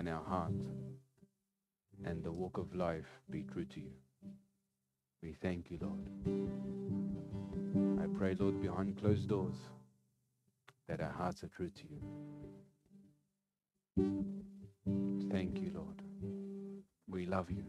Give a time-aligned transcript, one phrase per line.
[0.00, 0.52] and our heart
[2.06, 3.92] and the walk of life be true to you.
[5.22, 6.08] We thank you, Lord.
[8.02, 9.56] I pray, Lord, behind closed doors
[10.88, 12.00] that our hearts are true to you.
[15.30, 16.00] Thank you, Lord.
[17.06, 17.66] We love you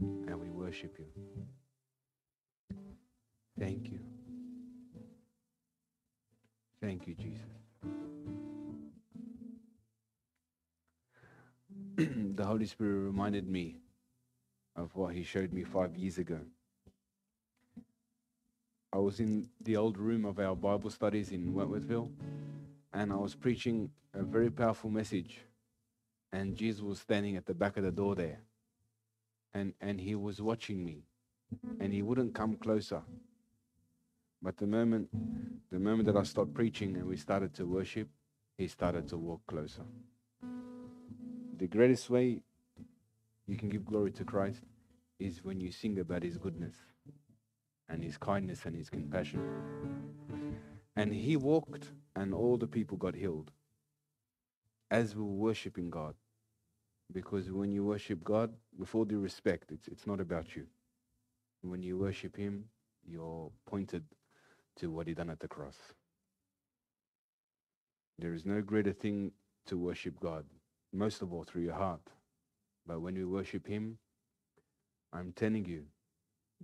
[0.00, 1.12] and we worship you.
[3.58, 4.00] Thank you.
[6.80, 7.44] Thank you, Jesus.
[12.34, 13.76] the Holy Spirit reminded me
[14.76, 16.40] of what He showed me five years ago.
[18.92, 22.10] I was in the old room of our Bible studies in Wentworthville,
[22.92, 25.40] and I was preaching a very powerful message.
[26.32, 28.40] And Jesus was standing at the back of the door there,
[29.52, 31.04] and, and He was watching me,
[31.80, 33.02] and He wouldn't come closer.
[34.42, 35.08] But the moment,
[35.70, 38.08] the moment that I stopped preaching and we started to worship,
[38.56, 39.82] He started to walk closer
[41.60, 42.40] the greatest way
[43.46, 44.62] you can give glory to Christ
[45.18, 46.74] is when you sing about his goodness
[47.86, 49.42] and his kindness and his compassion.
[50.96, 53.50] And he walked, and all the people got healed
[54.90, 56.14] as we were worshiping God.
[57.12, 60.66] Because when you worship God, with all due respect, it's, it's not about you.
[61.60, 62.64] When you worship him,
[63.06, 64.04] you're pointed
[64.76, 65.76] to what he done at the cross.
[68.18, 69.32] There is no greater thing
[69.66, 70.46] to worship God
[70.92, 72.00] most of all through your heart.
[72.86, 73.98] But when we worship Him,
[75.12, 75.84] I'm telling you,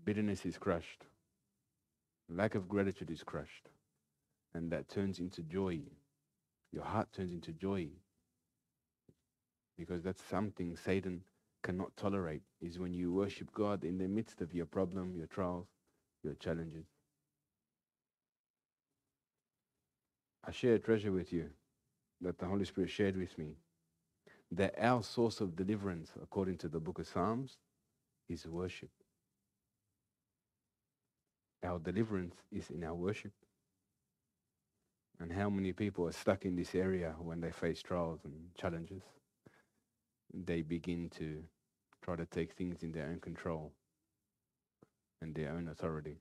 [0.04, 1.04] bitterness is crushed,
[2.28, 3.68] lack of gratitude is crushed,
[4.54, 5.80] and that turns into joy.
[6.72, 7.88] Your heart turns into joy
[9.76, 11.22] because that's something Satan
[11.62, 15.66] cannot tolerate is when you worship God in the midst of your problem, your trials,
[16.22, 16.86] your challenges.
[20.44, 21.50] I share a treasure with you
[22.20, 23.56] that the Holy Spirit shared with me
[24.52, 27.56] that our source of deliverance, according to the book of Psalms,
[28.28, 28.90] is worship.
[31.64, 33.32] Our deliverance is in our worship.
[35.18, 39.02] And how many people are stuck in this area when they face trials and challenges?
[40.32, 41.42] They begin to
[42.04, 43.72] try to take things in their own control
[45.22, 46.18] and their own authority.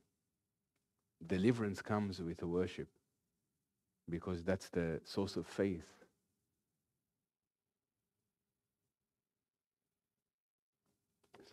[1.24, 2.88] Deliverance comes with worship
[4.08, 6.05] because that's the source of faith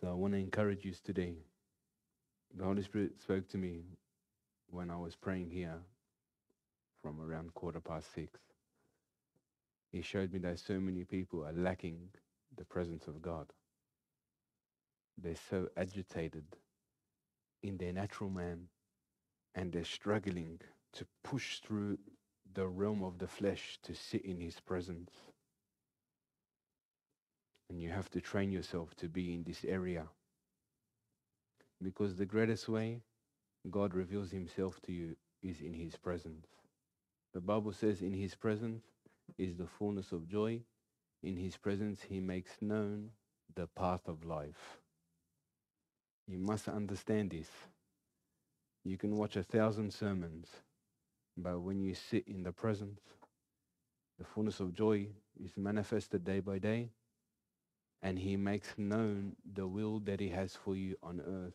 [0.00, 1.34] So I want to encourage you today.
[2.56, 3.84] The Holy Spirit spoke to me
[4.70, 5.78] when I was praying here
[7.02, 8.40] from around quarter past six.
[9.92, 12.08] He showed me that so many people are lacking
[12.56, 13.46] the presence of God.
[15.16, 16.44] They're so agitated
[17.62, 18.68] in their natural man
[19.54, 20.60] and they're struggling
[20.94, 21.98] to push through
[22.52, 25.10] the realm of the flesh to sit in his presence.
[27.74, 30.04] And you have to train yourself to be in this area.
[31.82, 33.00] Because the greatest way
[33.68, 36.46] God reveals himself to you is in his presence.
[37.32, 38.84] The Bible says, in his presence
[39.38, 40.60] is the fullness of joy.
[41.24, 43.10] In his presence, he makes known
[43.56, 44.78] the path of life.
[46.28, 47.48] You must understand this.
[48.84, 50.46] You can watch a thousand sermons,
[51.36, 53.00] but when you sit in the presence,
[54.16, 55.08] the fullness of joy
[55.44, 56.90] is manifested day by day
[58.04, 61.54] and he makes known the will that he has for you on earth.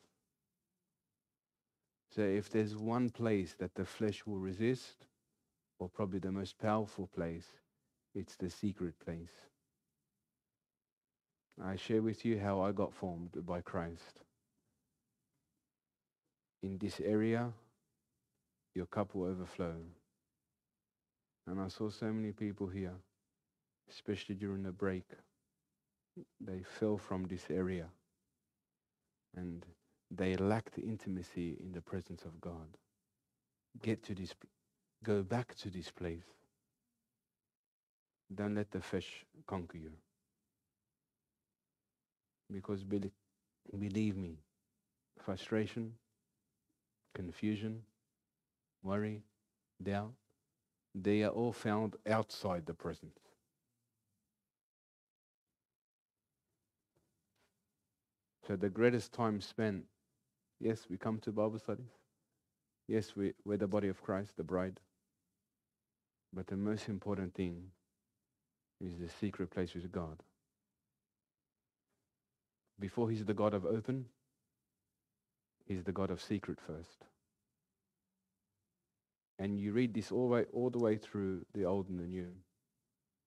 [2.16, 5.06] So if there's one place that the flesh will resist,
[5.78, 7.46] or probably the most powerful place,
[8.16, 9.30] it's the secret place.
[11.64, 14.22] I share with you how I got formed by Christ.
[16.64, 17.54] In this area,
[18.74, 19.76] your cup will overflow.
[21.46, 22.96] And I saw so many people here,
[23.88, 25.06] especially during the break
[26.40, 27.86] they fell from this area
[29.36, 29.66] and
[30.12, 32.78] they lacked intimacy in the presence of God.
[33.82, 34.34] Get to this,
[35.04, 36.24] go back to this place.
[38.34, 39.92] Don't let the fish conquer you.
[42.52, 44.40] Because believe me,
[45.24, 45.94] frustration,
[47.14, 47.82] confusion,
[48.84, 49.22] worry,
[49.82, 50.14] doubt,
[50.96, 53.20] they are all found outside the presence.
[58.50, 59.84] So the greatest time spent,
[60.60, 61.92] yes, we come to Bible studies.
[62.88, 64.80] Yes, we, we're the body of Christ, the bride.
[66.34, 67.66] But the most important thing
[68.82, 70.24] is the secret place with God.
[72.80, 74.06] Before he's the God of open,
[75.68, 77.06] he's the God of secret first.
[79.38, 82.32] And you read this all, way, all the way through the Old and the New.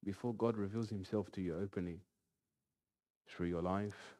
[0.04, 2.00] Before God reveals himself to you openly,
[3.28, 4.16] through your life,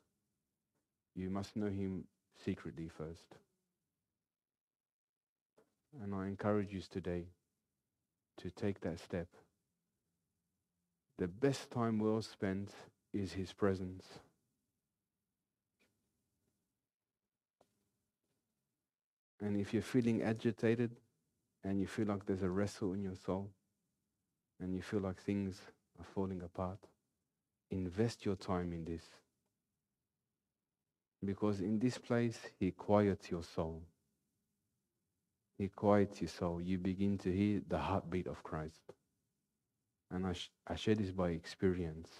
[1.14, 2.04] you must know Him
[2.44, 3.36] secretly first.
[6.02, 7.26] And I encourage you today
[8.38, 9.28] to take that step.
[11.18, 12.70] The best time well spent
[13.12, 14.04] is His presence.
[19.40, 20.92] And if you're feeling agitated
[21.64, 23.50] and you feel like there's a wrestle in your soul
[24.60, 25.60] and you feel like things
[25.98, 26.78] are falling apart,
[27.70, 29.02] invest your time in this.
[31.24, 33.82] Because in this place, He quiets your soul.
[35.58, 36.60] He quiets your soul.
[36.60, 38.82] You begin to hear the heartbeat of Christ.
[40.10, 42.10] And I, sh- I share this by experience.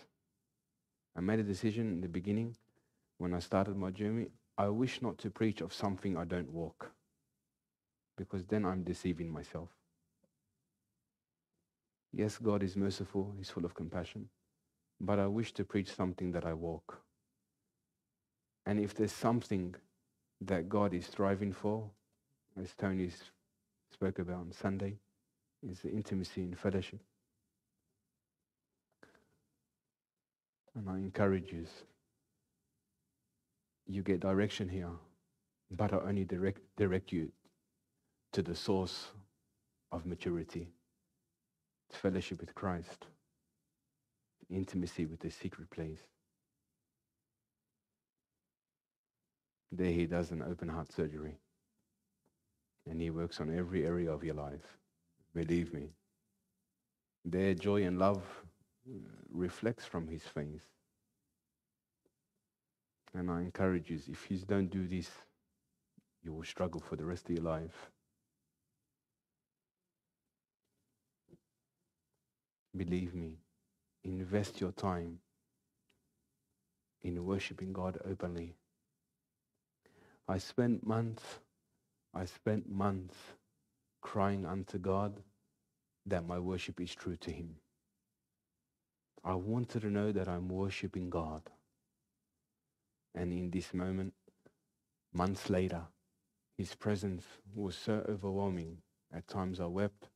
[1.16, 2.56] I made a decision in the beginning
[3.18, 4.28] when I started my journey.
[4.58, 6.92] I wish not to preach of something I don't walk
[8.16, 9.70] because then I'm deceiving myself.
[12.12, 14.28] Yes, God is merciful, He's full of compassion,
[15.00, 17.02] but I wish to preach something that I walk.
[18.66, 19.74] And if there's something
[20.40, 21.90] that God is striving for,
[22.60, 23.10] as Tony
[23.92, 24.98] spoke about on Sunday,
[25.68, 27.00] is the intimacy and fellowship.
[30.74, 31.66] And I encourage you,
[33.86, 34.90] you get direction here,
[35.70, 37.30] but I only direct, direct you
[38.32, 39.08] to the source
[39.90, 40.68] of maturity,
[41.88, 43.06] It's fellowship with Christ,
[44.50, 46.00] intimacy with the secret place.
[49.72, 51.38] There he does an open heart surgery.
[52.88, 54.78] And he works on every area of your life.
[55.34, 55.88] Believe me.
[57.24, 58.22] Their joy and love
[58.86, 58.98] uh,
[59.32, 60.66] reflects from his face.
[63.14, 65.10] And I encourage you, if you don't do this,
[66.22, 67.90] you will struggle for the rest of your life.
[72.76, 73.36] Believe me,
[74.02, 75.18] invest your time
[77.02, 78.54] in worshiping God openly.
[80.28, 81.22] I spent months,
[82.14, 83.16] I spent months
[84.00, 85.22] crying unto God
[86.06, 87.56] that my worship is true to Him.
[89.24, 91.42] I wanted to know that I'm worshiping God.
[93.14, 94.14] And in this moment,
[95.12, 95.82] months later,
[96.56, 98.78] His presence was so overwhelming.
[99.14, 100.08] At times I wept,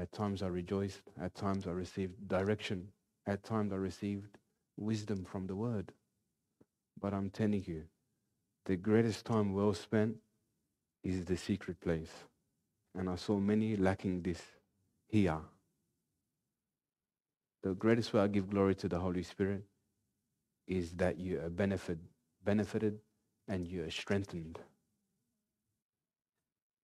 [0.00, 1.02] at times I rejoiced.
[1.20, 2.88] At times I received direction.
[3.26, 4.38] At times I received
[4.78, 5.92] wisdom from the word.
[6.98, 7.82] But I'm telling you,
[8.70, 10.14] the greatest time well spent
[11.02, 12.12] is the secret place.
[12.94, 14.40] And I saw many lacking this
[15.08, 15.40] here.
[17.64, 19.64] The greatest way I give glory to the Holy Spirit
[20.68, 21.98] is that you are benefit,
[22.44, 23.00] benefited
[23.48, 24.60] and you are strengthened.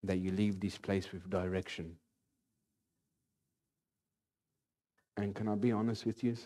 [0.03, 1.99] That you leave this place with direction
[5.17, 6.37] And can I be honest with you?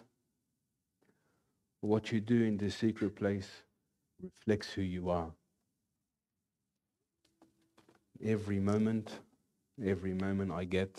[1.81, 3.49] What you do in the secret place
[4.23, 5.31] reflects who you are.
[8.25, 9.11] Every moment,
[9.85, 10.99] every moment I get,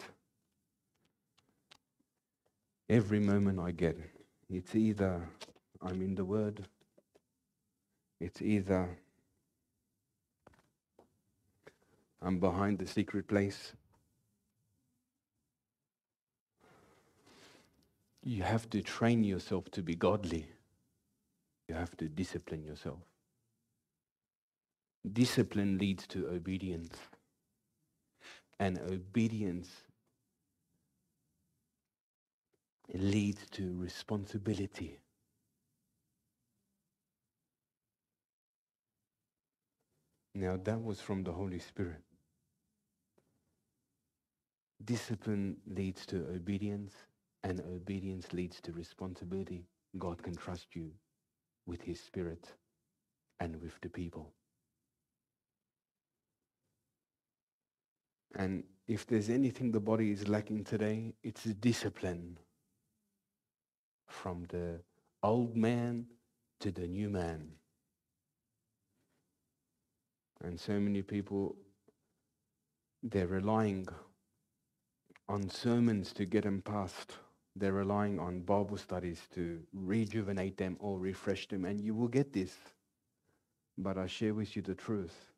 [2.89, 3.97] every moment I get,
[4.49, 5.27] it's either
[5.81, 6.65] I'm in the Word,
[8.19, 8.97] it's either
[12.21, 13.73] I'm behind the secret place,
[18.23, 20.45] You have to train yourself to be godly.
[21.67, 22.99] You have to discipline yourself.
[25.09, 26.97] Discipline leads to obedience.
[28.59, 29.69] And obedience
[32.93, 34.99] leads to responsibility.
[40.35, 42.03] Now, that was from the Holy Spirit.
[44.83, 46.93] Discipline leads to obedience,
[47.43, 49.65] and obedience leads to responsibility.
[49.97, 50.91] God can trust you
[51.65, 52.53] with His Spirit
[53.39, 54.33] and with the people.
[58.35, 62.37] And if there's anything the body is lacking today, it's discipline
[64.07, 64.81] from the
[65.23, 66.05] old man
[66.59, 67.51] to the new man.
[70.43, 71.55] And so many people,
[73.03, 73.87] they're relying
[75.29, 77.17] on sermons to get them past
[77.55, 82.31] they're relying on Bible studies to rejuvenate them or refresh them, and you will get
[82.31, 82.55] this.
[83.77, 85.31] But I share with you the truth.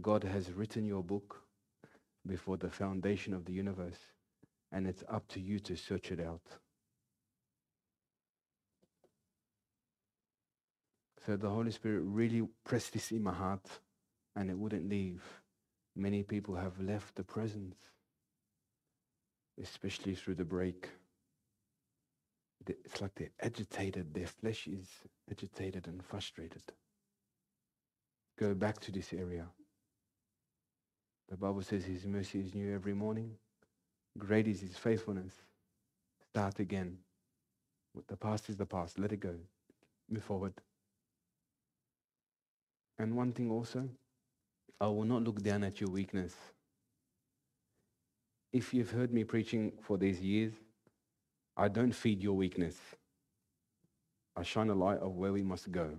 [0.00, 1.43] God has written your book
[2.26, 3.98] before the foundation of the universe,
[4.72, 6.42] and it's up to you to search it out.
[11.24, 13.66] So the Holy Spirit really pressed this in my heart,
[14.36, 15.22] and it wouldn't leave.
[15.96, 17.76] Many people have left the presence,
[19.62, 20.90] especially through the break.
[22.66, 24.12] it's like they're agitated.
[24.12, 24.88] Their flesh is
[25.30, 26.62] agitated and frustrated.
[28.38, 29.46] Go back to this area.
[31.30, 33.32] The Bible says His mercy is new every morning.
[34.18, 35.32] Great is His faithfulness.
[36.30, 36.98] Start again.
[37.92, 38.98] What The past is the past.
[38.98, 39.34] Let it go.
[40.10, 40.54] Move forward.
[42.98, 43.88] And one thing also,
[44.80, 46.34] I will not look down at your weakness.
[48.52, 50.52] If you've heard me preaching for these years,
[51.56, 52.76] I don't feed your weakness.
[54.36, 55.90] I shine a light of where we must go.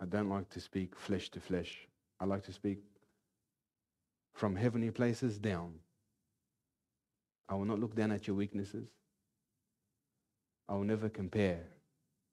[0.00, 1.88] I don't like to speak flesh to flesh.
[2.20, 2.78] I like to speak
[4.38, 5.72] from heavenly places down.
[7.48, 8.86] I will not look down at your weaknesses.
[10.68, 11.64] I will never compare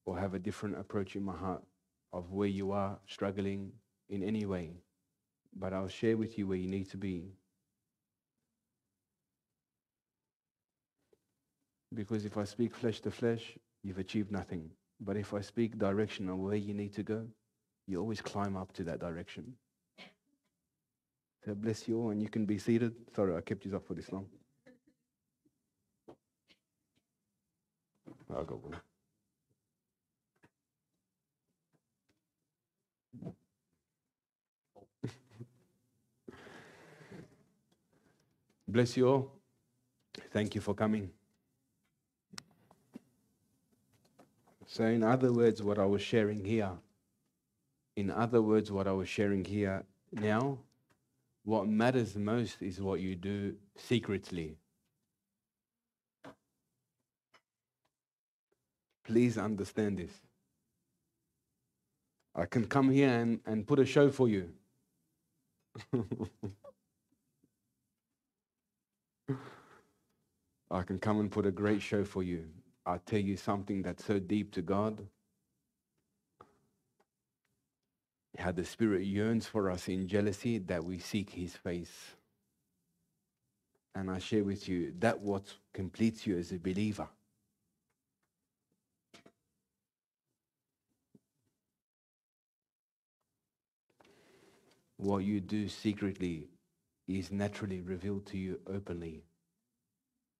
[0.05, 1.63] or have a different approach in my heart
[2.13, 3.71] of where you are struggling
[4.09, 4.73] in any way.
[5.55, 7.31] But I'll share with you where you need to be.
[11.91, 14.69] Because if I speak flesh to flesh, you've achieved nothing.
[14.99, 17.25] But if I speak direction on where you need to go,
[17.87, 19.55] you always climb up to that direction.
[21.45, 22.95] So bless you all, and you can be seated.
[23.15, 24.25] Sorry, I kept you up for this long.
[28.35, 28.59] I'll go.
[28.63, 28.73] Will.
[38.67, 39.31] Bless you all.
[40.33, 41.11] Thank you for coming.
[44.65, 46.71] So, in other words, what I was sharing here,
[47.95, 50.57] in other words, what I was sharing here now,
[51.45, 54.57] what matters most is what you do secretly.
[59.05, 60.11] Please understand this.
[62.35, 64.49] I can come here and, and put a show for you.
[70.71, 72.45] I can come and put a great show for you.
[72.85, 75.07] I'll tell you something that's so deep to God.
[78.37, 82.15] How the Spirit yearns for us in jealousy that we seek His face.
[83.95, 87.07] And I share with you that what completes you as a believer.
[94.97, 96.49] What you do secretly
[97.07, 99.23] is naturally revealed to you openly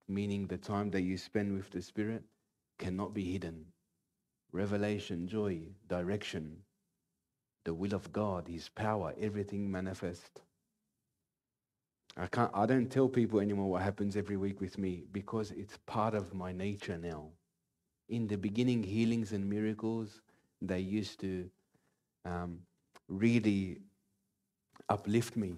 [0.08, 2.24] meaning the time that you spend with the Spirit
[2.78, 3.66] cannot be hidden.
[4.52, 6.58] Revelation, joy, direction,
[7.66, 10.42] the will of God, His power, everything manifest.
[12.18, 15.78] I can't I don't tell people anymore what happens every week with me because it's
[15.86, 17.28] part of my nature now.
[18.08, 20.22] In the beginning, healings and miracles,
[20.62, 21.50] they used to
[22.24, 22.60] um,
[23.10, 23.80] really
[24.88, 25.58] uplift me.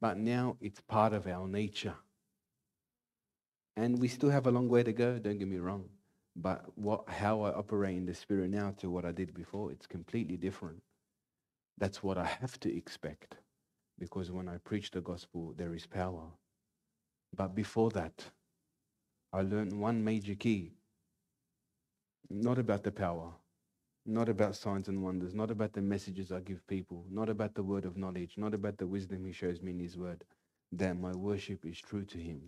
[0.00, 1.94] But now it's part of our nature.
[3.76, 5.84] And we still have a long way to go, don't get me wrong.
[6.34, 9.86] But what, how I operate in the spirit now to what I did before, it's
[9.86, 10.82] completely different.
[11.78, 13.36] That's what I have to expect.
[13.98, 16.24] Because when I preach the gospel, there is power.
[17.34, 18.24] But before that,
[19.32, 20.72] I learned one major key.
[22.30, 23.30] Not about the power,
[24.04, 27.62] not about signs and wonders, not about the messages I give people, not about the
[27.62, 30.24] word of knowledge, not about the wisdom he shows me in his word,
[30.72, 32.40] that my worship is true to him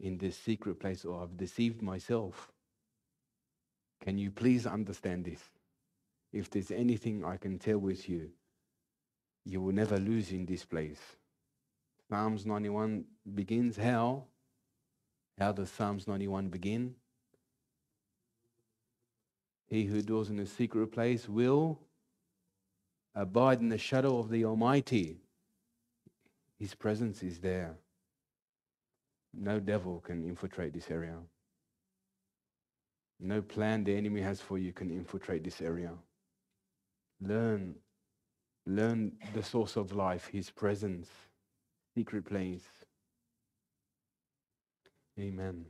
[0.00, 2.52] in this secret place or I've deceived myself.
[4.02, 5.40] Can you please understand this?
[6.34, 8.28] If there's anything I can tell with you,
[9.44, 10.98] you will never lose in this place.
[12.10, 13.04] Psalms 91
[13.36, 14.24] begins how?
[15.38, 16.96] How does Psalms 91 begin?
[19.68, 21.78] He who dwells in a secret place will
[23.14, 25.20] abide in the shadow of the Almighty.
[26.58, 27.76] His presence is there.
[29.32, 31.16] No devil can infiltrate this area.
[33.20, 35.92] No plan the enemy has for you can infiltrate this area.
[37.26, 37.76] Learn.
[38.66, 41.08] Learn the source of life, his presence,
[41.94, 42.64] secret place.
[45.18, 45.66] Amen.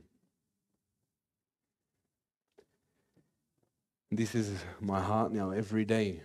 [4.11, 6.21] This is my heart now every day.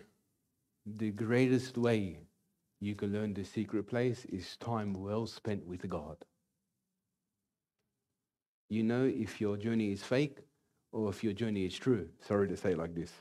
[0.87, 2.21] The greatest way
[2.81, 6.17] you can learn the secret place is time well spent with God.
[8.69, 10.39] You know if your journey is fake
[10.93, 12.09] or if your journey is true.
[12.21, 13.13] Sorry to say it like this.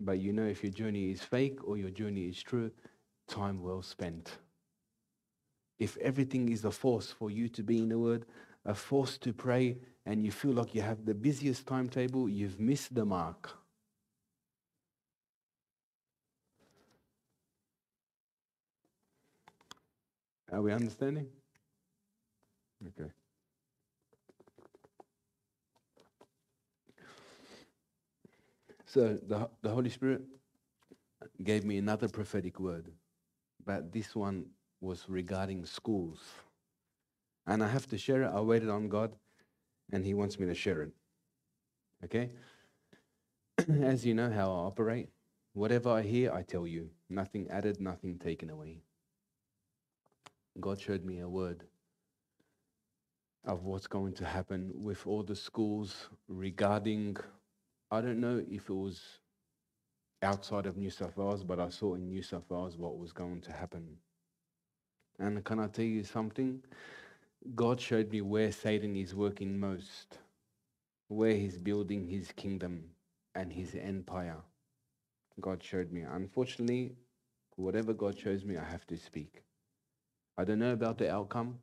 [0.00, 2.70] But you know if your journey is fake or your journey is true,
[3.28, 4.38] time well spent.
[5.78, 8.26] If everything is a force for you to be in the Word,
[8.64, 12.94] a force to pray, and you feel like you have the busiest timetable, you've missed
[12.94, 13.50] the mark.
[20.52, 21.28] Are we understanding?
[22.86, 23.10] Okay.
[28.94, 30.22] So the, the Holy Spirit
[31.42, 32.92] gave me another prophetic word,
[33.66, 34.46] but this one
[34.80, 36.20] was regarding schools.
[37.44, 38.30] And I have to share it.
[38.32, 39.16] I waited on God,
[39.92, 40.92] and He wants me to share it.
[42.04, 42.30] Okay?
[43.82, 45.08] As you know how I operate,
[45.54, 46.88] whatever I hear, I tell you.
[47.10, 48.84] Nothing added, nothing taken away.
[50.60, 51.64] God showed me a word
[53.44, 57.16] of what's going to happen with all the schools regarding,
[57.94, 59.00] I don't know if it was
[60.20, 63.40] outside of New South Wales, but I saw in New South Wales what was going
[63.42, 63.86] to happen.
[65.20, 66.60] And can I tell you something?
[67.54, 70.18] God showed me where Satan is working most,
[71.06, 72.82] where he's building his kingdom
[73.36, 74.38] and his empire.
[75.40, 76.02] God showed me.
[76.02, 76.96] Unfortunately,
[77.54, 79.44] whatever God shows me, I have to speak.
[80.36, 81.60] I don't know about the outcome,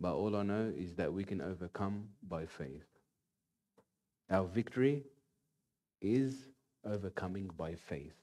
[0.00, 2.86] but all I know is that we can overcome by faith.
[4.30, 5.04] Our victory
[6.00, 6.48] is
[6.84, 8.14] overcoming by faith.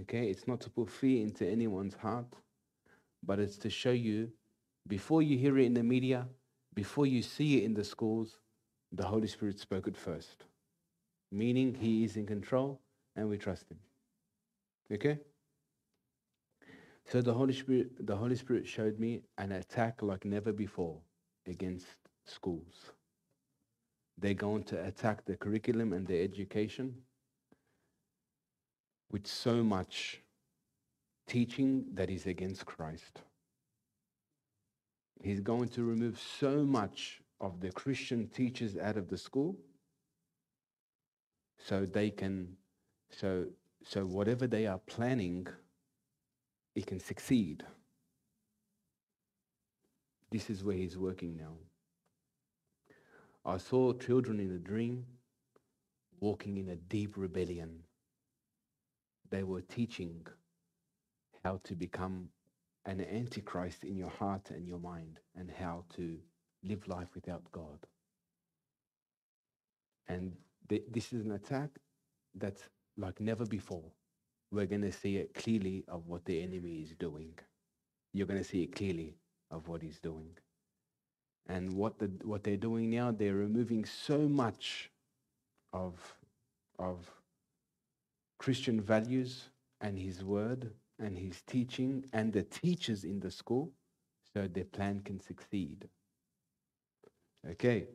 [0.00, 0.28] Okay?
[0.28, 2.32] It's not to put fear into anyone's heart,
[3.22, 4.30] but it's to show you
[4.86, 6.26] before you hear it in the media,
[6.74, 8.38] before you see it in the schools,
[8.92, 10.44] the Holy Spirit spoke it first.
[11.30, 12.80] Meaning He is in control
[13.16, 13.78] and we trust Him.
[14.92, 15.18] Okay?
[17.04, 20.98] So the Holy Spirit, the Holy Spirit showed me an attack like never before
[21.46, 21.86] against
[22.24, 22.92] schools.
[24.20, 26.94] They're going to attack the curriculum and the education
[29.10, 30.20] with so much
[31.26, 33.22] teaching that is against Christ.
[35.22, 39.56] He's going to remove so much of the Christian teachers out of the school
[41.58, 42.56] so they can
[43.10, 43.46] so
[43.84, 45.46] so whatever they are planning
[46.74, 47.64] it can succeed.
[50.30, 51.54] This is where he's working now.
[53.48, 55.06] I saw children in a dream
[56.20, 57.82] walking in a deep rebellion.
[59.30, 60.26] They were teaching
[61.44, 62.28] how to become
[62.86, 66.18] an antichrist in your heart and your mind and how to
[66.64, 67.78] live life without God.
[70.08, 70.36] And
[70.68, 71.70] th- this is an attack
[72.34, 72.64] that's
[72.98, 73.84] like never before
[74.52, 77.38] we're going to see it clearly of what the enemy is doing.
[78.12, 79.16] You're going to see it clearly
[79.50, 80.36] of what he's doing.
[81.48, 84.90] And what, the, what they're doing now, they're removing so much
[85.72, 85.94] of,
[86.78, 87.10] of
[88.38, 89.48] Christian values
[89.80, 93.72] and his word and his teaching and the teachers in the school
[94.34, 95.88] so their plan can succeed.
[97.50, 97.86] Okay,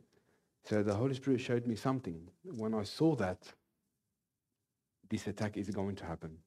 [0.64, 2.28] so the Holy Spirit showed me something.
[2.44, 3.52] When I saw that,
[5.08, 6.38] this attack is going to happen.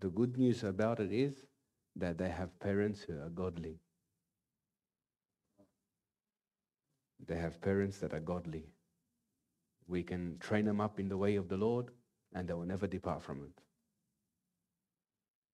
[0.00, 1.44] The good news about it is
[1.96, 3.78] that they have parents who are godly.
[7.26, 8.66] They have parents that are godly.
[9.88, 11.90] We can train them up in the way of the Lord
[12.34, 13.62] and they will never depart from it.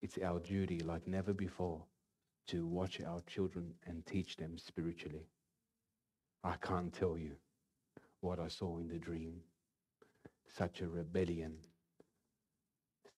[0.02, 1.85] It's our duty, like never before,
[2.48, 5.26] to watch our children and teach them spiritually.
[6.44, 7.33] I can't tell you
[8.20, 9.40] what I saw in the dream.
[10.57, 11.59] Such a rebellion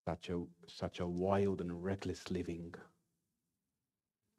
[0.05, 2.75] such a, such a wild and reckless living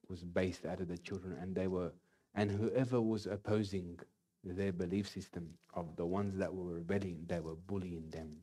[0.10, 1.92] was based out of the children and they were
[2.36, 4.00] and whoever was opposing
[4.44, 8.38] their belief system of the ones that were rebelling they were bullying them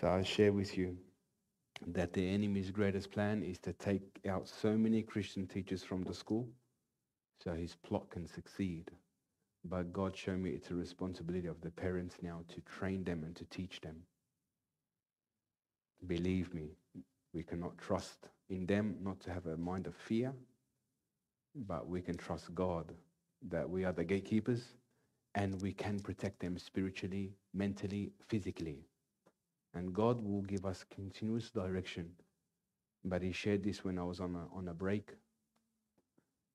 [0.00, 0.96] so i share with you
[1.86, 6.14] that the enemy's greatest plan is to take out so many christian teachers from the
[6.14, 6.48] school
[7.42, 8.90] so his plot can succeed
[9.64, 13.36] but God showed me it's a responsibility of the parents now to train them and
[13.36, 13.96] to teach them.
[16.06, 16.70] Believe me,
[17.34, 20.34] we cannot trust in them not to have a mind of fear,
[21.54, 22.92] but we can trust God
[23.48, 24.74] that we are the gatekeepers
[25.34, 28.86] and we can protect them spiritually, mentally, physically.
[29.74, 32.10] And God will give us continuous direction.
[33.04, 35.12] But He shared this when I was on a, on a break,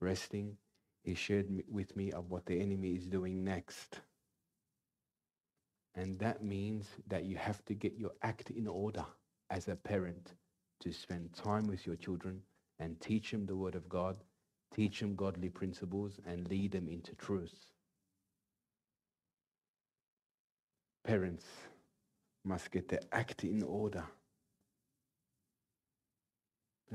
[0.02, 0.58] resting
[1.04, 4.02] he shared with me of what the enemy is doing next.
[5.96, 9.06] And that means that you have to get your act in order
[9.52, 10.34] as a parent
[10.82, 12.42] to spend time with your children
[12.80, 14.18] and teach them the word of God,
[14.74, 17.54] teach them godly principles, and lead them into truth.
[21.04, 21.46] Parents
[22.44, 24.04] must get their act in order.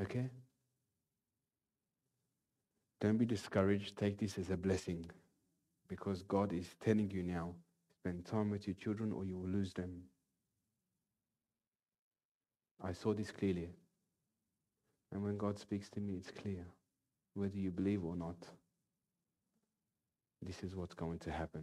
[0.00, 0.30] Okay?
[3.00, 3.96] Don't be discouraged.
[3.96, 5.10] Take this as a blessing
[5.88, 7.54] because God is telling you now
[8.00, 10.02] spend time with your children or you will lose them.
[12.82, 13.68] I saw this clearly.
[15.12, 16.64] And when God speaks to me, it's clear.
[17.34, 18.36] Whether you believe or not,
[20.42, 21.62] this is what's going to happen.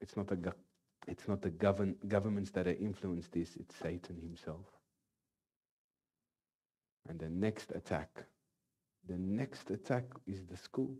[0.00, 0.52] It's not the, go-
[1.06, 4.66] it's not the govern- governments that are influenced this, it's Satan himself.
[7.08, 8.24] And the next attack,
[9.08, 10.98] the next attack is the schools.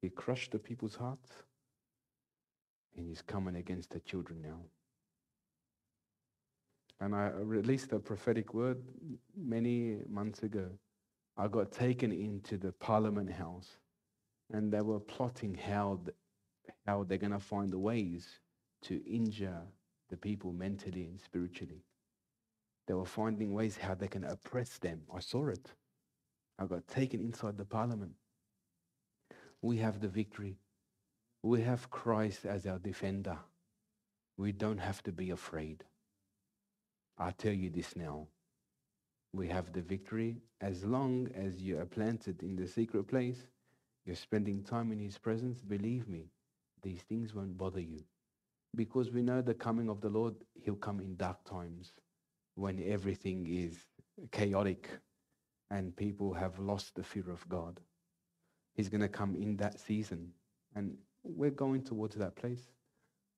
[0.00, 1.30] He crushed the people's hearts
[2.96, 4.60] and he's coming against the children now.
[7.02, 8.80] And I released a prophetic word
[9.36, 10.68] many months ago.
[11.36, 13.78] I got taken into the Parliament House
[14.52, 15.98] and they were plotting how,
[16.86, 18.28] how they're going to find the ways
[18.82, 19.62] to injure
[20.10, 21.82] the people mentally and spiritually.
[22.86, 25.00] They were finding ways how they can oppress them.
[25.12, 25.72] I saw it.
[26.56, 28.12] I got taken inside the parliament.
[29.60, 30.54] We have the victory.
[31.42, 33.38] We have Christ as our defender.
[34.36, 35.82] We don't have to be afraid.
[37.18, 38.26] I tell you this now.
[39.32, 43.46] We have the victory as long as you are planted in the secret place,
[44.04, 45.60] you're spending time in His presence.
[45.60, 46.26] Believe me,
[46.82, 48.02] these things won't bother you.
[48.74, 51.92] Because we know the coming of the Lord, He'll come in dark times
[52.54, 53.78] when everything is
[54.30, 54.88] chaotic
[55.70, 57.80] and people have lost the fear of God.
[58.74, 60.30] He's going to come in that season.
[60.74, 62.62] And we're going towards that place,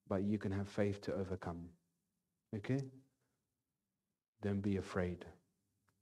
[0.09, 1.69] but you can have faith to overcome.
[2.57, 2.81] Okay?
[4.45, 5.25] Don't be afraid.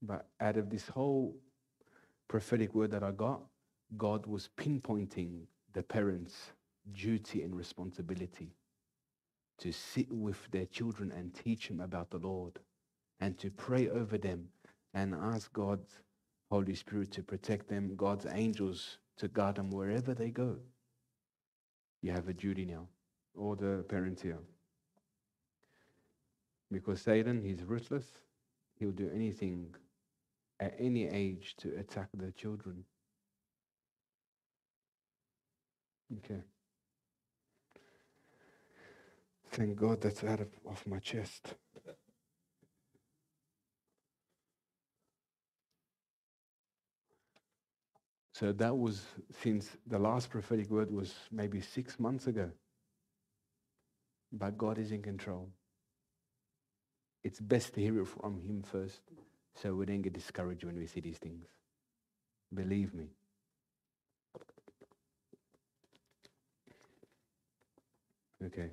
[0.02, 1.36] But out of this whole
[2.26, 3.40] prophetic word that I got,
[3.96, 5.42] God was pinpointing
[5.74, 6.50] the parents'
[6.92, 8.50] duty and responsibility
[9.58, 12.58] to sit with their children and teach them about the Lord
[13.20, 14.48] and to pray over them
[14.92, 16.00] and ask God's
[16.50, 20.56] Holy Spirit to protect them, God's angels to guard them wherever they go.
[22.00, 22.88] You have a duty now,
[23.38, 24.40] all the parents here.
[26.72, 28.06] Because Satan, he's ruthless.
[28.82, 29.72] He'll do anything
[30.58, 32.84] at any age to attack the children.
[36.18, 36.40] Okay.
[39.52, 41.54] Thank God that's out of, of my chest.
[48.34, 49.02] So that was
[49.44, 52.50] since the last prophetic word was maybe six months ago.
[54.32, 55.50] But God is in control.
[57.24, 59.00] It's best to hear it from Him first
[59.54, 61.46] so we don't get discouraged when we see these things.
[62.52, 63.08] Believe me.
[68.44, 68.70] Okay.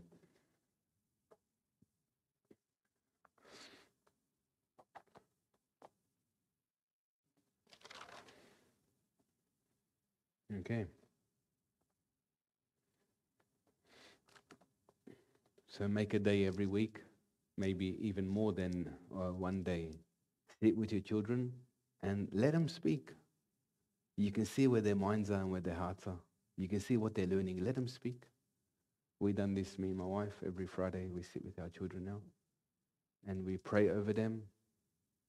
[10.59, 10.85] Okay.
[15.67, 17.01] So make a day every week,
[17.59, 19.91] maybe even more than uh, one day.
[20.63, 21.53] Sit with your children
[22.03, 23.13] and let them speak.
[24.17, 26.19] You can see where their minds are and where their hearts are.
[26.57, 27.65] You can see what they're learning.
[27.65, 28.23] Let them speak.
[29.19, 31.07] We've done this, me and my wife, every Friday.
[31.07, 32.21] We sit with our children now,
[33.27, 34.43] and we pray over them.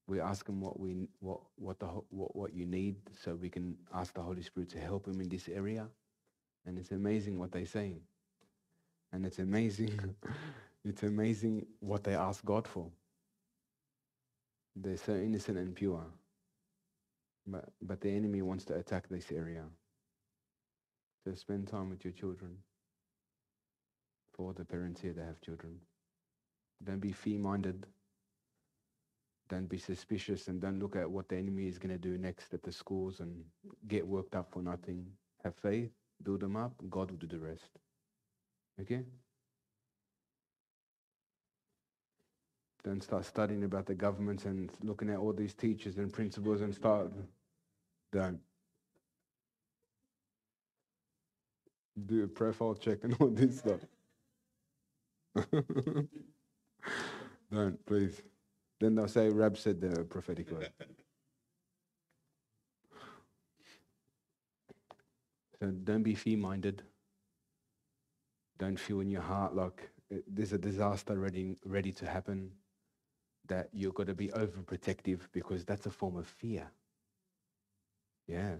[0.09, 3.77] We ask them what we what what the what what you need, so we can
[3.95, 5.89] ask the Holy Spirit to help them in this area.
[6.67, 7.97] And it's amazing what they say.
[9.13, 10.17] and it's amazing,
[10.85, 12.91] it's amazing what they ask God for.
[14.77, 16.05] They're so innocent and pure,
[17.47, 19.65] but but the enemy wants to attack this area.
[21.25, 22.57] So spend time with your children.
[24.33, 25.79] For the parents here that have children,
[26.83, 27.85] don't be fear-minded.
[29.51, 32.55] Don't be suspicious and don't look at what the enemy is going to do next
[32.55, 33.45] at the schools and
[33.89, 35.05] get worked up for nothing.
[35.45, 35.91] Have faith,
[36.23, 37.69] build them up, God will do the rest.
[38.81, 39.03] Okay?
[42.83, 46.75] Don't start studying about the governments and looking at all these teachers and principals and
[46.75, 47.13] start.
[48.13, 48.41] Don't.
[52.07, 53.81] Do a profile check and all this stuff.
[57.53, 58.23] Don't, please.
[58.81, 60.71] Then they'll say Rab said the prophetic word.
[65.61, 66.83] So don't be fear minded.
[68.59, 72.51] Don't feel in your heart like uh, there's a disaster ready, ready to happen,
[73.51, 76.71] that you've got to be overprotective because that's a form of fear.
[78.29, 78.55] Yeah,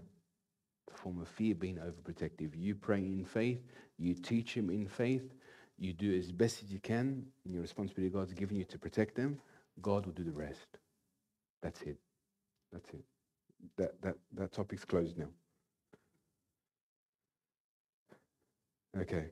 [0.93, 2.51] a form of fear being overprotective.
[2.55, 3.61] You pray in faith,
[3.97, 5.33] you teach him in faith,
[5.77, 9.15] you do as best as you can in your responsibility God's given you to protect
[9.15, 9.39] them.
[9.81, 10.77] God will do the rest.
[11.63, 11.97] That's it.
[12.73, 13.05] That's it.
[13.77, 15.29] That that that topic's closed now.
[18.99, 19.29] Okay.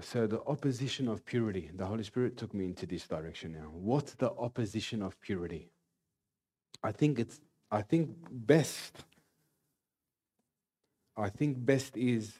[0.00, 1.70] So the opposition of purity.
[1.74, 3.70] The Holy Spirit took me into this direction now.
[3.72, 5.70] What's the opposition of purity?
[6.82, 9.04] I think it's I think best
[11.16, 12.34] I think best is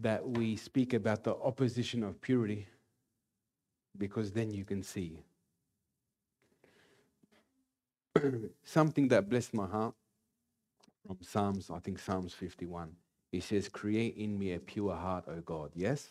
[0.00, 2.66] that we speak about the opposition of purity
[3.98, 5.18] because then you can see.
[8.64, 9.94] Something that blessed my heart
[11.06, 12.92] from Psalms, I think Psalms 51.
[13.32, 15.70] He says, Create in me a pure heart, O God.
[15.74, 16.08] Yes?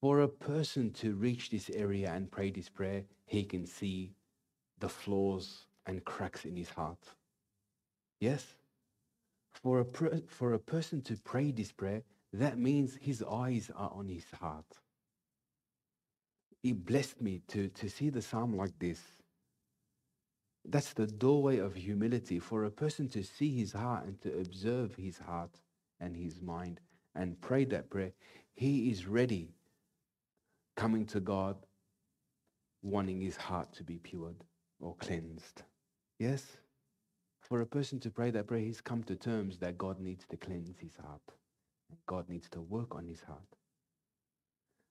[0.00, 4.12] For a person to reach this area and pray this prayer, he can see
[4.78, 7.02] the flaws and cracks in his heart.
[8.20, 8.46] Yes?
[9.50, 13.90] For a, per- for a person to pray this prayer, that means his eyes are
[13.92, 14.66] on his heart.
[16.62, 19.00] He blessed me to, to see the psalm like this.
[20.64, 24.94] That's the doorway of humility for a person to see his heart and to observe
[24.94, 25.60] his heart
[25.98, 26.80] and his mind
[27.14, 28.12] and pray that prayer.
[28.54, 29.54] He is ready
[30.78, 31.56] coming to God,
[32.82, 34.44] wanting his heart to be pured
[34.78, 35.64] or cleansed.
[36.20, 36.56] Yes?
[37.40, 40.36] For a person to pray that prayer, he's come to terms that God needs to
[40.36, 41.20] cleanse his heart.
[42.06, 43.56] God needs to work on his heart.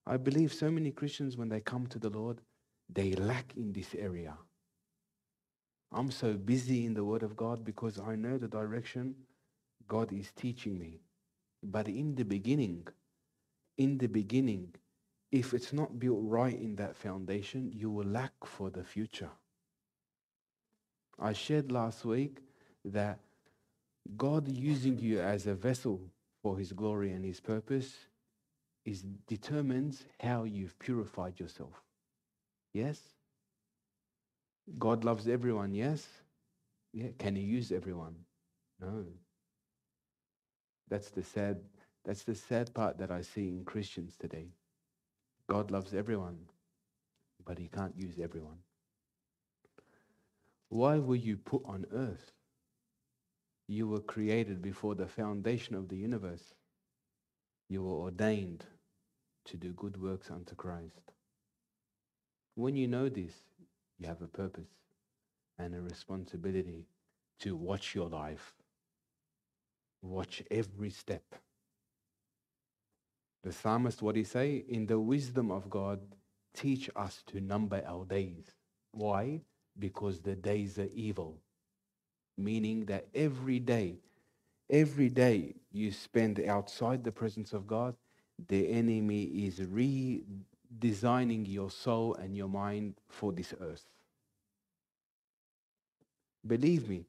[0.06, 2.42] I believe so many Christians, when they come to the Lord,
[2.90, 4.38] they lack in this area.
[5.94, 9.16] I'm so busy in the Word of God because I know the direction
[9.88, 11.00] God is teaching me.
[11.64, 12.88] But in the beginning,
[13.78, 14.76] in the beginning,
[15.38, 19.30] if it's not built right in that foundation, you will lack for the future.
[21.20, 22.40] I shared last week
[22.86, 23.20] that
[24.16, 26.02] God using you as a vessel
[26.42, 27.94] for his glory and his purpose
[28.86, 31.82] is determines how you've purified yourself.
[32.74, 33.00] Yes?
[34.78, 36.08] God loves everyone, yes?
[36.94, 37.10] Yeah.
[37.18, 38.16] Can he use everyone?
[38.80, 39.06] No.
[40.90, 41.60] That's the sad
[42.06, 44.48] that's the sad part that I see in Christians today.
[45.50, 46.38] God loves everyone,
[47.46, 48.58] but he can't use everyone.
[50.70, 52.32] Why were you put on earth?
[53.68, 56.54] You were created before the foundation of the universe.
[57.70, 58.66] You were ordained
[59.46, 61.14] to do good works unto Christ.
[62.56, 63.34] When you know this,
[64.00, 64.70] you have a purpose
[65.60, 66.86] and a responsibility
[67.40, 68.54] to watch your life.
[70.02, 71.24] Watch every step.
[73.48, 74.66] The psalmist, what he say?
[74.68, 76.02] In the wisdom of God,
[76.54, 78.54] teach us to number our days.
[78.92, 79.42] Why?
[79.80, 81.40] Because the days are evil
[82.38, 83.98] meaning that every day,
[84.70, 87.96] every day you spend outside the presence of God,
[88.48, 93.86] the enemy is redesigning your soul and your mind for this earth.
[96.46, 97.06] Believe me,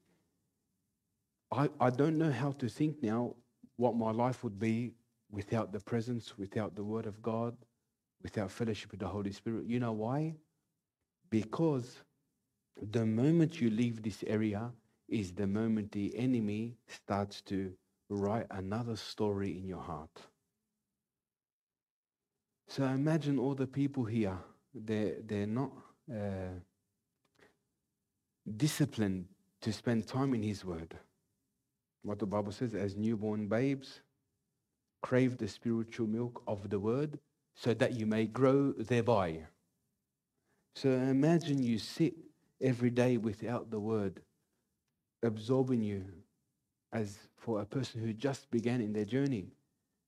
[1.51, 3.35] I, I don't know how to think now
[3.77, 4.93] what my life would be
[5.31, 7.55] without the presence, without the Word of God,
[8.21, 9.65] without fellowship with the Holy Spirit.
[9.65, 10.35] You know why?
[11.29, 11.97] Because
[12.81, 14.71] the moment you leave this area,
[15.09, 17.71] is the moment the enemy starts to
[18.09, 20.21] write another story in your heart.
[22.67, 24.37] So imagine all the people here,
[24.73, 25.71] they're, they're not
[26.11, 26.59] uh,
[28.55, 29.25] disciplined
[29.61, 30.95] to spend time in His Word.
[32.03, 34.01] What the Bible says, as newborn babes,
[35.01, 37.19] crave the spiritual milk of the Word
[37.55, 39.45] so that you may grow thereby.
[40.75, 42.13] So imagine you sit
[42.61, 44.21] every day without the Word
[45.23, 46.05] absorbing you
[46.91, 49.47] as for a person who just began in their journey.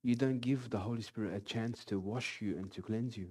[0.04, 3.30] You don't give the Holy Spirit a chance to wash you and to cleanse you.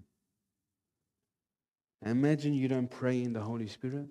[2.04, 4.06] Imagine you don't pray in the Holy Spirit.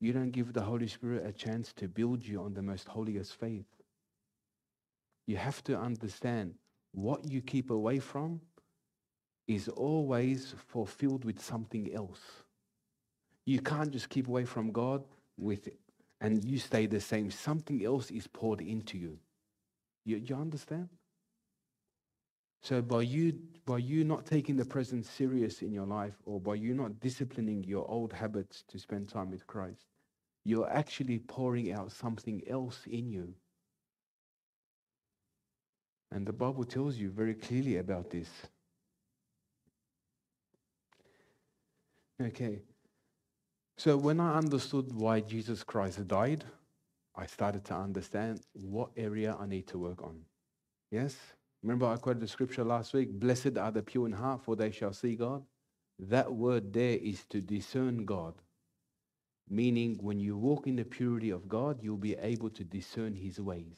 [0.00, 3.34] You don't give the Holy Spirit a chance to build you on the most holiest
[3.34, 3.66] faith.
[5.26, 6.54] You have to understand
[6.94, 8.40] what you keep away from
[9.46, 12.20] is always fulfilled with something else.
[13.44, 15.04] You can't just keep away from God
[15.36, 15.78] with it
[16.20, 17.30] and you stay the same.
[17.30, 19.18] Something else is poured into you.
[20.04, 20.88] You, you understand?
[22.62, 26.54] So by you by you not taking the present serious in your life or by
[26.54, 29.84] you not disciplining your old habits to spend time with Christ,
[30.44, 33.34] you're actually pouring out something else in you.
[36.10, 38.28] And the Bible tells you very clearly about this.
[42.20, 42.60] Okay.
[43.76, 46.44] So when I understood why Jesus Christ died,
[47.16, 50.20] I started to understand what area I need to work on.
[50.90, 51.16] Yes?
[51.62, 54.70] Remember I quoted the scripture last week, blessed are the pure in heart, for they
[54.70, 55.42] shall see God.
[55.98, 58.34] That word there is to discern God.
[59.48, 63.40] Meaning when you walk in the purity of God, you'll be able to discern his
[63.40, 63.76] ways.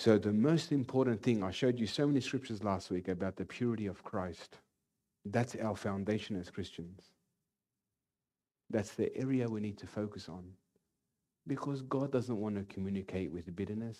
[0.00, 3.44] So the most important thing, I showed you so many scriptures last week about the
[3.44, 4.56] purity of Christ.
[5.26, 7.02] That's our foundation as Christians.
[8.70, 10.52] That's the area we need to focus on.
[11.46, 13.98] Because God doesn't want to communicate with bitterness,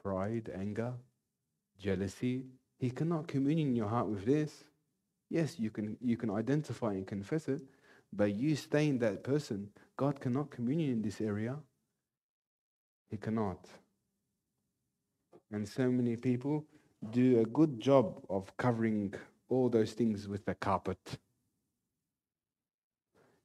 [0.00, 0.92] pride, anger,
[1.80, 2.44] jealousy.
[2.78, 4.62] He cannot commune in your heart with this.
[5.30, 7.60] Yes, you can, you can identify and confess it,
[8.12, 9.70] but you stay in that person.
[9.96, 11.56] God cannot commune in this area.
[13.10, 13.66] He cannot.
[15.54, 16.64] And so many people
[17.12, 19.14] do a good job of covering
[19.48, 20.98] all those things with the carpet.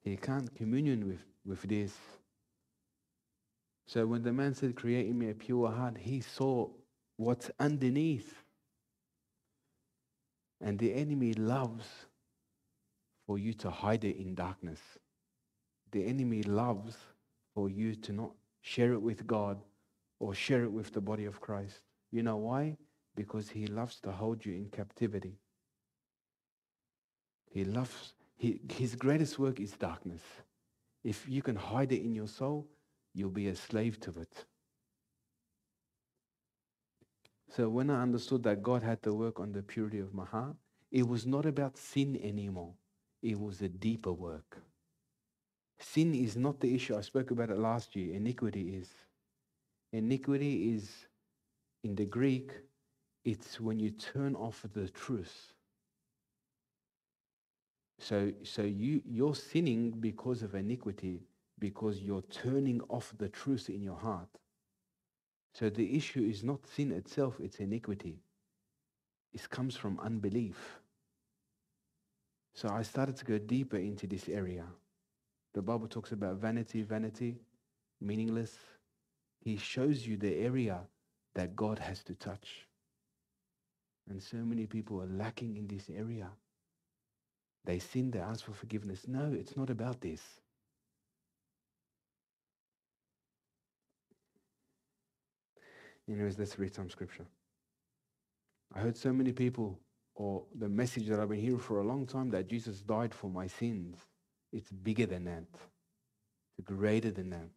[0.02, 1.96] He can't communion with, with this.
[3.86, 6.68] So when the man said, Create in me a pure heart, he saw
[7.16, 8.42] what's underneath.
[10.60, 11.86] And the enemy loves
[13.24, 14.80] for you to hide it in darkness.
[15.92, 16.96] The enemy loves
[17.54, 19.62] for you to not share it with God
[20.18, 21.82] or share it with the body of Christ.
[22.10, 22.76] You know why?
[23.14, 25.38] Because he loves to hold you in captivity.
[27.50, 30.22] He loves, he, his greatest work is darkness.
[31.02, 32.68] If you can hide it in your soul,
[33.14, 34.44] you'll be a slave to it.
[37.48, 40.56] So when I understood that God had to work on the purity of my heart,
[40.92, 42.74] it was not about sin anymore.
[43.22, 44.58] It was a deeper work.
[45.78, 46.96] Sin is not the issue.
[46.96, 48.14] I spoke about it last year.
[48.14, 48.88] Iniquity is.
[49.92, 51.06] Iniquity is,
[51.82, 52.52] in the Greek,
[53.24, 55.52] it's when you turn off the truth.
[57.98, 61.20] So, so you, you're sinning because of iniquity,
[61.58, 64.28] because you're turning off the truth in your heart.
[65.54, 68.20] So the issue is not sin itself, it's iniquity.
[69.32, 70.80] It comes from unbelief.
[72.54, 74.64] So I started to go deeper into this area.
[75.54, 77.36] The Bible talks about vanity, vanity,
[78.00, 78.56] meaningless.
[79.40, 80.80] He shows you the area
[81.34, 82.66] that God has to touch.
[84.08, 86.28] And so many people are lacking in this area.
[87.64, 89.06] They sin, they ask for forgiveness.
[89.06, 90.20] No, it's not about this.
[96.08, 97.26] Anyways, let's read some scripture.
[98.74, 99.78] I heard so many people,
[100.14, 103.30] or the message that I've been hearing for a long time, that Jesus died for
[103.30, 103.96] my sins.
[104.52, 105.44] It's bigger than that,
[106.58, 107.48] it's greater than that.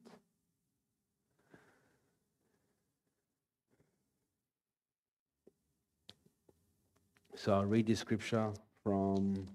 [7.43, 8.53] So I'll read the scripture
[8.85, 9.49] from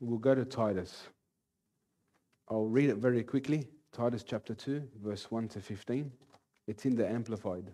[0.00, 1.02] We'll go to Titus.
[2.48, 3.68] I'll read it very quickly.
[3.92, 6.10] Titus chapter 2, verse 1 to 15.
[6.66, 7.70] It's in the Amplified.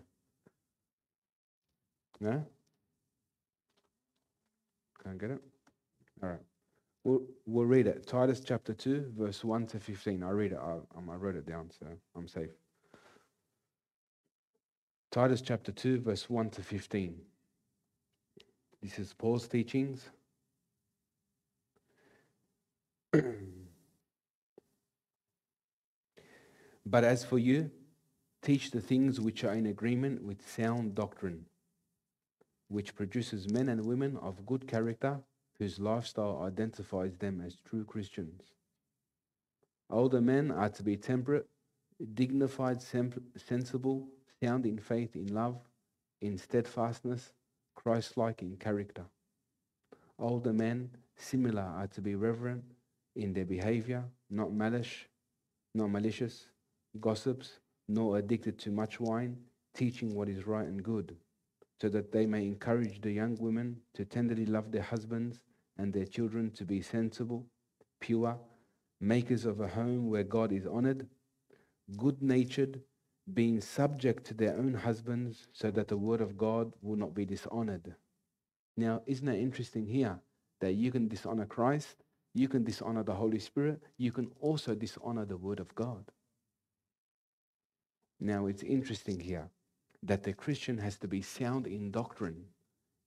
[2.21, 2.45] No?
[5.03, 5.41] Can't get it?
[6.23, 6.39] All right.
[7.03, 8.07] We'll, we'll read it.
[8.07, 10.23] Titus chapter 2, verse 1 to 15.
[10.23, 10.59] I'll read it.
[10.61, 12.51] I, I wrote it down, so I'm safe.
[15.09, 17.15] Titus chapter 2, verse 1 to 15.
[18.81, 20.09] This is Paul's teachings
[26.85, 27.69] but as for you,
[28.41, 31.45] teach the things which are in agreement with sound doctrine,
[32.71, 35.19] which produces men and women of good character
[35.59, 38.41] whose lifestyle identifies them as true Christians.
[39.89, 41.47] Older men are to be temperate,
[42.13, 44.07] dignified, sensible,
[44.41, 45.57] sound in faith, in love,
[46.21, 47.33] in steadfastness,
[47.75, 49.03] Christ like in character.
[50.17, 52.63] Older men, similar, are to be reverent
[53.17, 55.07] in their behavior, not malish,
[55.75, 56.45] not malicious,
[57.01, 59.35] gossips, nor addicted to much wine,
[59.73, 61.17] teaching what is right and good,
[61.81, 65.39] so that they may encourage the young women to tenderly love their husbands
[65.77, 67.47] and their children to be sensible,
[67.99, 68.37] pure,
[68.99, 71.07] makers of a home where God is honored,
[71.97, 72.81] good natured,
[73.33, 77.25] being subject to their own husbands, so that the word of God will not be
[77.25, 77.95] dishonored.
[78.77, 80.19] Now, isn't that interesting here
[80.59, 81.95] that you can dishonor Christ
[82.33, 83.81] you can dishonor the Holy Spirit.
[83.97, 86.05] You can also dishonor the Word of God.
[88.19, 89.49] Now, it's interesting here
[90.03, 92.43] that the Christian has to be sound in doctrine.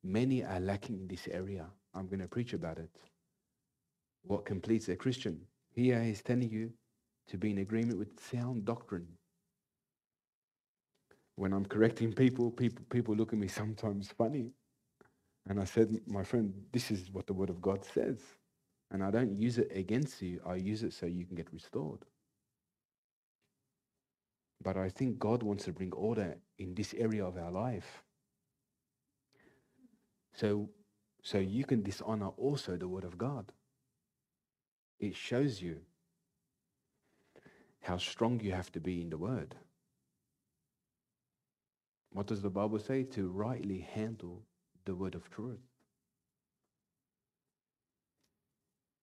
[0.03, 1.67] Many are lacking in this area.
[1.95, 2.91] I'm going to preach about it.
[4.23, 5.41] What completes a Christian?
[5.71, 6.73] Here he's telling you
[7.29, 9.07] to be in agreement with sound doctrine.
[11.37, 14.53] When I'm correcting people, people, people look at me sometimes funny.
[15.49, 18.19] And I said, my friend, this is what the Word of God says.
[18.91, 22.01] And I don't use it against you, I use it so you can get restored.
[24.63, 28.03] But I think God wants to bring order in this area of our life.
[30.35, 30.71] So,
[31.23, 33.53] so you can dishonor also the word of God.
[35.01, 35.79] It shows you.
[37.83, 39.55] how strong you have to be in the word.
[42.13, 43.05] What does the Bible say?
[43.05, 44.43] To rightly handle
[44.87, 45.61] the word of truth.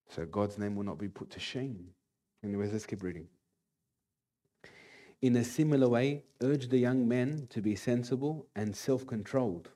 [0.10, 1.90] So God's name will not be put to shame.
[2.44, 3.28] Anyways, let's keep reading.
[5.22, 9.70] In a similar way, urge the young men to be sensible and self controlled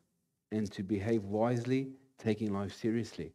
[0.51, 3.33] and to behave wisely, taking life seriously.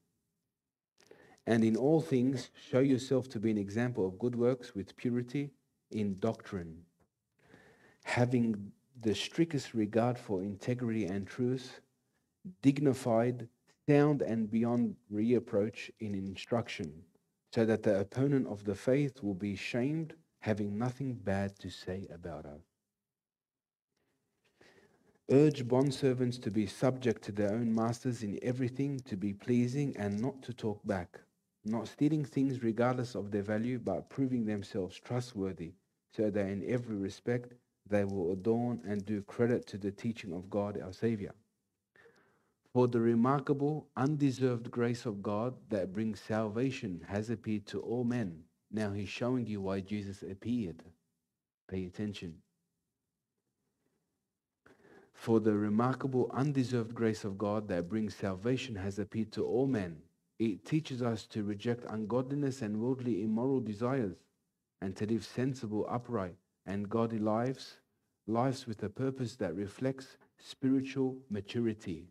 [1.47, 5.51] And in all things, show yourself to be an example of good works with purity
[5.93, 6.83] in doctrine,
[8.05, 11.81] having the strictest regard for integrity and truth,
[12.61, 13.49] dignified,
[13.89, 16.93] sound, and beyond reapproach in instruction,
[17.55, 22.07] so that the opponent of the faith will be shamed, having nothing bad to say
[22.13, 22.63] about us.
[25.31, 30.21] Urge bondservants to be subject to their own masters in everything, to be pleasing and
[30.21, 31.21] not to talk back,
[31.65, 35.73] not stealing things regardless of their value, but proving themselves trustworthy,
[36.11, 37.55] so that in every respect
[37.89, 41.35] they will adorn and do credit to the teaching of God our Savior.
[42.73, 48.45] For the remarkable, undeserved grace of God that brings salvation has appeared to all men.
[48.71, 50.83] Now he's showing you why Jesus appeared.
[51.69, 52.37] Pay attention.
[55.13, 59.99] For the remarkable, undeserved grace of God that brings salvation has appeared to all men.
[60.39, 64.17] It teaches us to reject ungodliness and worldly immoral desires
[64.81, 67.77] and to live sensible, upright, and godly lives,
[68.27, 72.09] lives with a purpose that reflects spiritual maturity.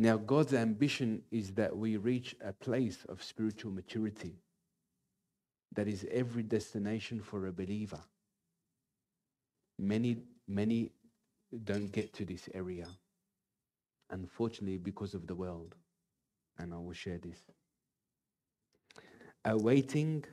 [0.00, 4.40] Now, God's ambition is that we reach a place of spiritual maturity
[5.74, 8.00] that is every destination for a believer.
[9.78, 10.16] Many,
[10.48, 10.92] many
[11.64, 12.86] don't get to this area,
[14.08, 15.74] unfortunately, because of the world.
[16.56, 17.38] And I will share this.
[19.44, 20.24] Awaiting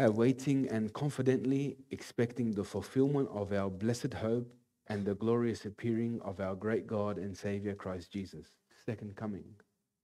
[0.00, 4.54] uh, waiting and confidently expecting the fulfillment of our blessed hope
[4.88, 8.46] and the glorious appearing of our great God and Savior Christ Jesus.
[8.86, 9.44] Second coming.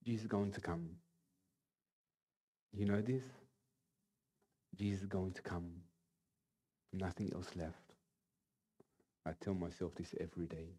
[0.05, 0.89] Jesus going to come.
[2.71, 3.23] You know this?
[4.75, 5.71] Jesus is going to come.
[6.93, 7.93] Nothing else left.
[9.25, 10.75] I tell myself this every day.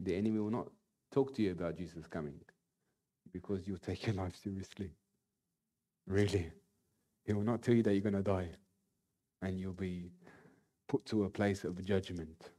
[0.00, 0.68] The enemy will not
[1.12, 2.40] talk to you about Jesus coming
[3.32, 4.90] because you'll take your life seriously.
[6.06, 6.50] Really.
[7.24, 8.48] He will not tell you that you're going to die
[9.42, 10.10] and you'll be
[10.88, 12.50] put to a place of judgment.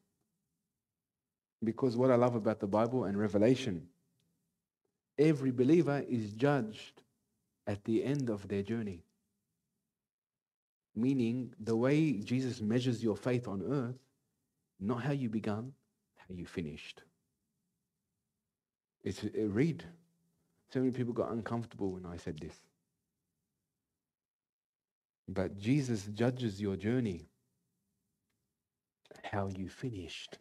[1.64, 3.88] Because what I love about the Bible and Revelation,
[5.18, 7.02] every believer is judged
[7.68, 9.04] at the end of their journey.
[10.96, 14.00] Meaning, the way Jesus measures your faith on earth,
[14.80, 15.74] not how you began,
[16.16, 17.04] how you finished.
[19.04, 19.84] It's a read.
[20.72, 22.56] So many people got uncomfortable when I said this.
[25.28, 27.29] But Jesus judges your journey,
[29.24, 30.38] how you finished.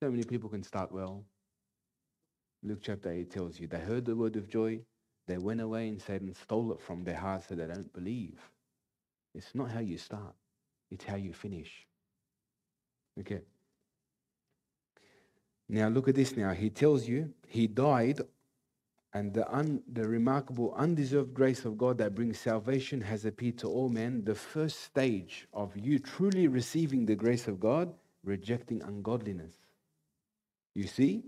[0.00, 1.24] So many people can start well.
[2.62, 4.80] Luke chapter 8 tells you they heard the word of joy,
[5.26, 8.38] they went away and Satan stole it from their hearts so they don't believe.
[9.34, 10.34] It's not how you start,
[10.90, 11.86] it's how you finish.
[13.20, 13.40] Okay.
[15.68, 16.52] Now look at this now.
[16.52, 18.20] He tells you he died
[19.16, 23.66] and the, un, the remarkable undeserved grace of God that brings salvation has appeared to
[23.66, 24.22] all men.
[24.22, 27.94] The first stage of you truly receiving the grace of God,
[28.24, 29.54] rejecting ungodliness.
[30.74, 31.22] You see?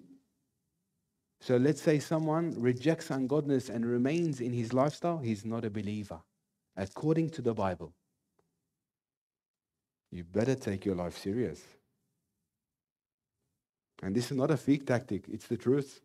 [1.41, 6.20] So let's say someone rejects ungodliness and remains in his lifestyle, he's not a believer,
[6.76, 7.95] according to the Bible.
[10.11, 11.62] You better take your life serious.
[14.03, 16.03] And this is not a fake tactic, it's the truth.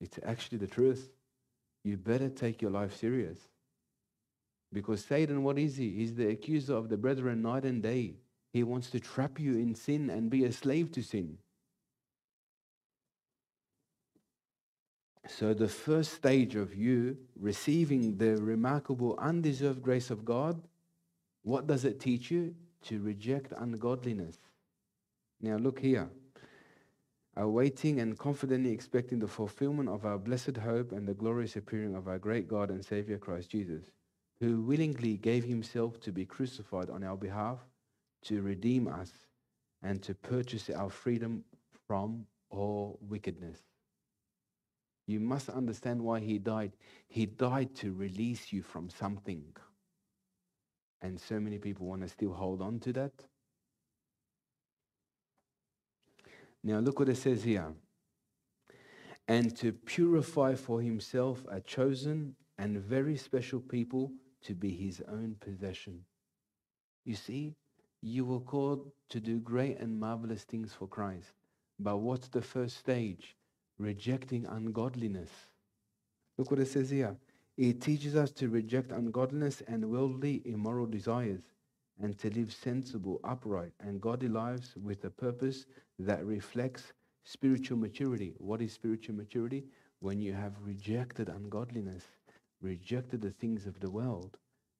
[0.00, 1.10] It's actually the truth.
[1.84, 3.38] You better take your life serious.
[4.72, 5.90] Because Satan, what is he?
[5.90, 8.14] He's the accuser of the brethren night and day.
[8.52, 11.38] He wants to trap you in sin and be a slave to sin.
[15.28, 20.60] So, the first stage of you receiving the remarkable, undeserved grace of God,
[21.42, 22.54] what does it teach you?
[22.84, 24.38] To reject ungodliness.
[25.40, 26.08] Now, look here
[27.40, 32.06] awaiting and confidently expecting the fulfillment of our blessed hope and the glorious appearing of
[32.06, 33.84] our great God and Savior Christ Jesus,
[34.40, 37.58] who willingly gave himself to be crucified on our behalf
[38.24, 39.10] to redeem us
[39.82, 41.42] and to purchase our freedom
[41.86, 43.58] from all wickedness.
[45.06, 46.72] You must understand why he died.
[47.08, 49.44] He died to release you from something.
[51.00, 53.12] And so many people want to still hold on to that.
[56.62, 57.72] Now, look what it says here.
[59.26, 65.36] And to purify for himself a chosen and very special people to be his own
[65.40, 66.04] possession.
[67.04, 67.54] You see,
[68.02, 71.32] you were called to do great and marvelous things for Christ.
[71.78, 73.36] But what's the first stage?
[73.78, 75.30] Rejecting ungodliness.
[76.36, 77.16] Look what it says here.
[77.56, 81.42] It teaches us to reject ungodliness and worldly, immoral desires
[82.02, 85.66] and to live sensible, upright, and godly lives with a purpose
[85.98, 86.92] that reflects
[87.24, 88.34] spiritual maturity.
[88.38, 89.64] What is spiritual maturity?
[90.00, 92.04] When you have rejected ungodliness,
[92.62, 94.38] rejected the things of the world.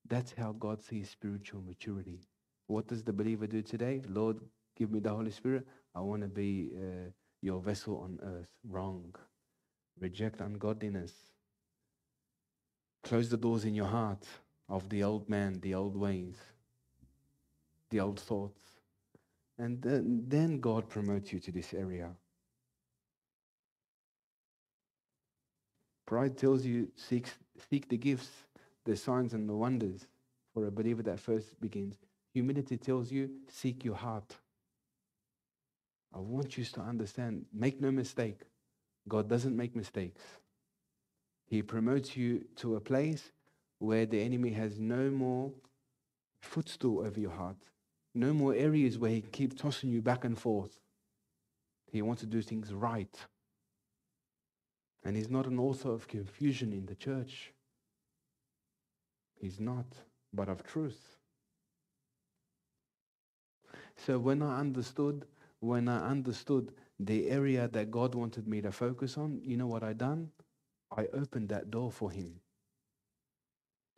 [0.08, 2.20] That's how God sees spiritual maturity.
[2.68, 4.00] What does the believer do today?
[4.08, 4.38] Lord,
[4.76, 5.66] give me the Holy Spirit.
[5.94, 7.10] I want to be uh,
[7.42, 8.48] your vessel on earth.
[8.66, 9.14] Wrong.
[10.00, 11.12] Reject ungodliness.
[13.02, 14.24] Close the doors in your heart
[14.68, 16.36] of the old man, the old ways
[17.90, 18.60] the old thoughts.
[19.58, 22.10] And then, God promotes you to this area.
[26.06, 27.28] Pride tells you seek,
[27.68, 28.30] seek the gifts,
[28.84, 30.06] the signs and the wonders
[30.54, 31.96] for a believer that first begins.
[32.32, 34.34] Humility tells you seek your heart.
[36.14, 38.40] I want you to understand, make no mistake,
[39.08, 40.22] God doesn't make mistakes.
[41.46, 43.30] He promotes you to a place
[43.78, 45.50] where the enemy has no more
[46.40, 47.56] footstool over your heart.
[48.14, 50.80] No more areas where he keeps tossing you back and forth.
[51.90, 53.16] He wants to do things right.
[55.04, 57.52] And he's not an author of confusion in the church.
[59.40, 59.86] He's not,
[60.32, 61.16] but of truth.
[63.96, 65.26] So when I understood,
[65.60, 69.82] when I understood the area that God wanted me to focus on, you know what
[69.82, 70.30] I done?
[70.96, 72.40] I opened that door for him.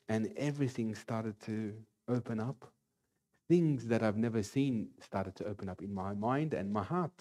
[0.08, 1.74] And everything started to
[2.08, 2.71] open up
[3.52, 7.18] things that I've never seen started to open up in my mind and my heart.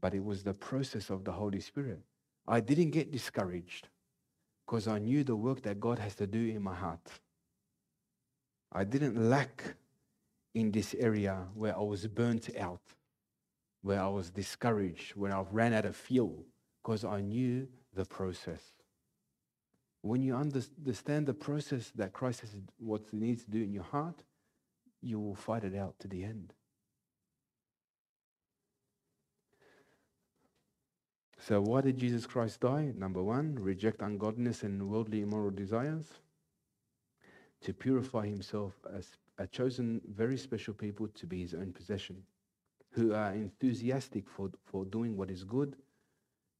[0.00, 2.00] But it was the process of the Holy Spirit.
[2.48, 3.88] I didn't get discouraged
[4.64, 7.06] because I knew the work that God has to do in my heart.
[8.72, 9.74] I didn't lack
[10.54, 12.86] in this area where I was burnt out,
[13.82, 16.46] where I was discouraged, where I ran out of fuel,
[16.82, 18.62] because I knew the process.
[20.00, 23.84] When you understand the process that Christ has, what he needs to do in your
[23.84, 24.24] heart,
[25.02, 26.52] you will fight it out to the end.
[31.38, 32.92] So, why did Jesus Christ die?
[32.96, 36.06] Number one, reject ungodliness and worldly immoral desires.
[37.62, 42.22] To purify himself as a chosen, very special people to be his own possession,
[42.90, 45.74] who are enthusiastic for, for doing what is good.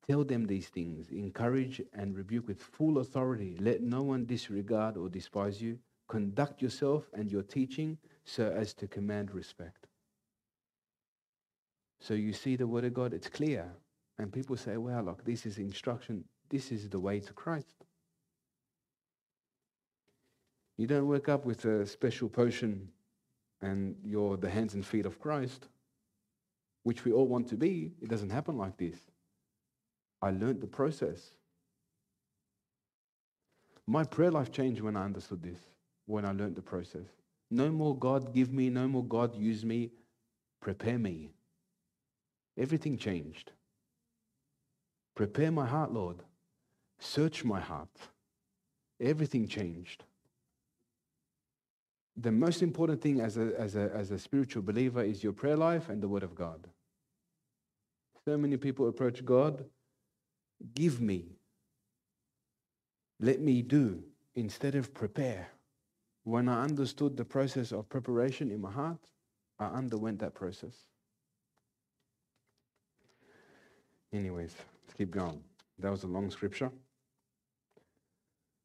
[0.08, 3.56] Tell them these things, encourage and rebuke with full authority.
[3.60, 5.78] Let no one disregard or despise you.
[6.08, 9.86] Conduct yourself and your teaching so as to command respect.
[12.00, 13.70] So you see the word of God, it's clear.
[14.18, 16.24] And people say, well, look, this is instruction.
[16.48, 17.84] This is the way to Christ.
[20.76, 22.88] You don't wake up with a special potion
[23.60, 25.68] and you're the hands and feet of Christ,
[26.82, 27.92] which we all want to be.
[28.02, 28.96] It doesn't happen like this.
[30.20, 31.20] I learned the process.
[33.86, 35.58] My prayer life changed when I understood this,
[36.06, 37.06] when I learned the process.
[37.52, 39.90] No more God give me, no more God use me,
[40.58, 41.28] prepare me.
[42.56, 43.52] Everything changed.
[45.14, 46.22] Prepare my heart, Lord.
[46.98, 47.94] Search my heart.
[48.98, 50.04] Everything changed.
[52.16, 55.56] The most important thing as a, as, a, as a spiritual believer is your prayer
[55.56, 56.68] life and the Word of God.
[58.24, 59.66] So many people approach God,
[60.74, 61.36] give me,
[63.20, 65.48] let me do, instead of prepare.
[66.24, 68.98] When I understood the process of preparation in my heart,
[69.58, 70.74] I underwent that process.
[74.12, 74.54] Anyways,
[74.84, 75.42] let's keep going.
[75.78, 76.70] That was a long scripture.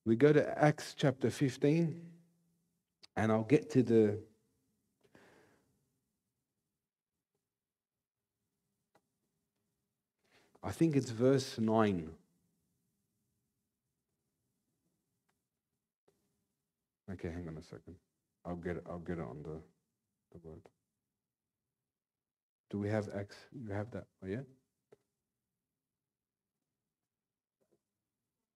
[0.05, 1.99] We go to Acts chapter 15,
[3.15, 4.19] and I'll get to the
[10.67, 12.09] I think it's verse 9.
[17.18, 17.95] Okay, hang on a second.
[18.45, 19.59] I'll get it, I'll get it on the,
[20.32, 20.61] the word.
[22.70, 23.38] Do we have Acts?
[23.51, 24.05] You have that?
[24.24, 24.41] Oh, yeah?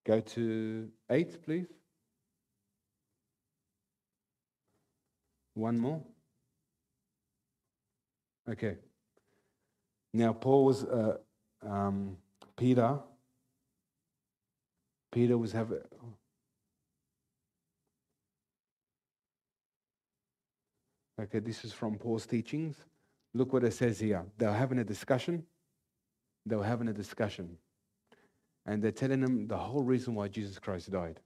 [0.05, 1.67] Go to 8, please.
[5.55, 6.01] One more.
[8.49, 8.77] Okay.
[10.13, 11.17] Now, Paul was, uh,
[11.63, 12.17] um,
[12.57, 12.99] Peter,
[15.11, 15.79] Peter was having,
[21.21, 22.75] Okay, this is from Paul's teachings.
[23.33, 24.25] Look what it says here.
[24.37, 25.45] They're having a discussion.
[26.45, 27.57] They were having a discussion.
[28.65, 31.19] And they're telling him the whole reason why Jesus Christ died.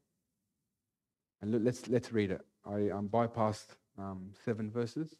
[1.41, 2.41] And look, let's, let's read it.
[2.65, 5.15] I bypassed um, seven verses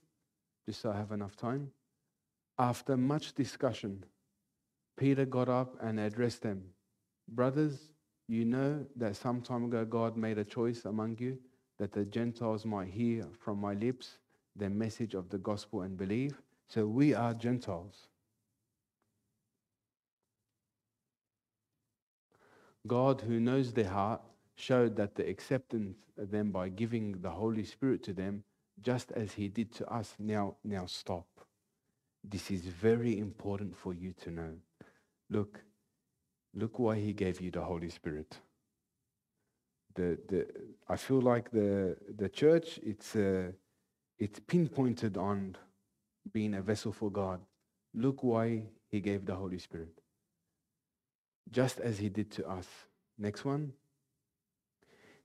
[0.66, 1.72] just so I have enough time.
[2.58, 4.04] After much discussion,
[4.98, 6.64] Peter got up and addressed them
[7.28, 7.90] Brothers,
[8.28, 11.38] you know that some time ago God made a choice among you
[11.80, 14.20] that the Gentiles might hear from my lips
[14.56, 16.42] the message of the gospel and believe.
[16.68, 18.08] So we are Gentiles.
[22.88, 24.22] God, who knows their heart,
[24.56, 28.44] showed that the acceptance of them by giving the Holy Spirit to them,
[28.82, 30.16] just as He did to us.
[30.20, 31.28] Now, now stop.
[32.24, 34.54] This is very important for you to know.
[35.30, 35.60] Look,
[36.54, 38.38] look why He gave you the Holy Spirit.
[39.96, 40.48] The, the,
[40.88, 43.52] I feel like the, the church, it's, uh,
[44.20, 45.58] it's pinpointed on
[46.32, 47.42] being a vessel for God.
[47.94, 50.02] Look why He gave the Holy Spirit.
[51.52, 52.68] Just as He did to us.
[53.18, 53.74] Next one.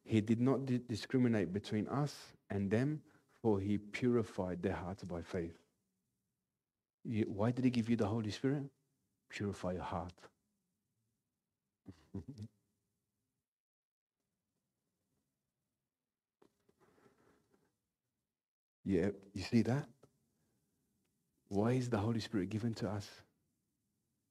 [0.04, 2.14] He did not di- discriminate between us
[2.48, 3.02] and them,
[3.42, 5.56] for He purified their hearts by faith.
[7.04, 8.64] You, why did He give you the Holy Spirit?
[9.30, 10.12] Purify your heart.
[18.90, 19.86] yeah, you see that?
[21.48, 23.08] Why is the Holy Spirit given to us?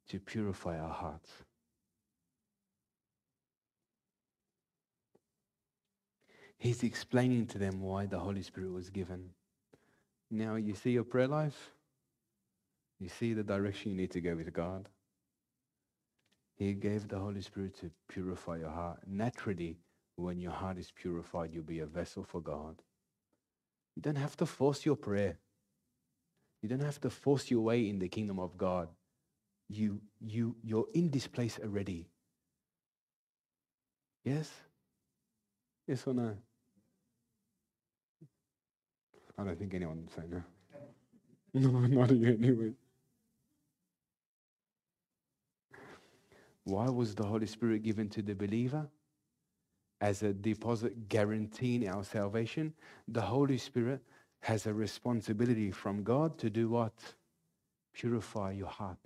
[0.09, 1.31] To purify our hearts.
[6.57, 9.29] He's explaining to them why the Holy Spirit was given.
[10.29, 11.71] Now, you see your prayer life?
[12.99, 14.89] You see the direction you need to go with God?
[16.57, 18.99] He gave the Holy Spirit to purify your heart.
[19.07, 19.77] Naturally,
[20.17, 22.81] when your heart is purified, you'll be a vessel for God.
[23.99, 25.37] You don't have to force your prayer.
[26.61, 28.87] You don't have to force your way in the kingdom of God.
[29.67, 32.07] You, you, you're in this place already.
[34.23, 34.49] Yes?
[35.85, 36.37] Yes or no?
[39.37, 40.43] I don't think anyone would say no.
[41.69, 42.71] No, not you anyway.
[46.63, 48.87] Why was the Holy Spirit given to the believer?
[50.01, 52.73] As a deposit guaranteeing our salvation.
[53.07, 54.01] The Holy Spirit
[54.41, 56.93] has a responsibility from God to do what?
[57.93, 58.97] Purify your heart.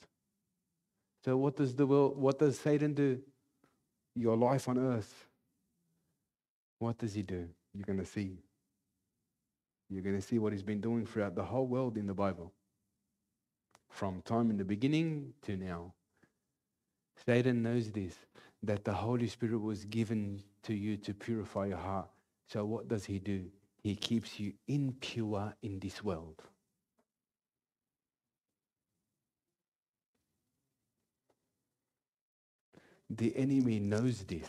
[1.25, 3.19] So what does the world, what does Satan do?
[4.15, 5.25] Your life on earth.
[6.79, 7.47] What does he do?
[7.73, 8.37] You're going to see.
[9.89, 12.51] You're going to see what he's been doing throughout the whole world in the Bible.
[13.89, 15.93] From time in the beginning to now.
[17.25, 18.15] Satan knows this,
[18.63, 22.09] that the Holy Spirit was given to you to purify your heart.
[22.47, 23.45] So what does he do?
[23.83, 26.41] He keeps you impure in this world.
[33.09, 34.47] The enemy knows this.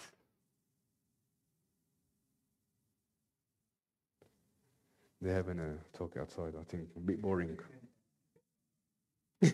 [5.21, 6.89] They're having a talk outside, I think.
[6.97, 7.59] A bit boring.
[9.43, 9.53] okay.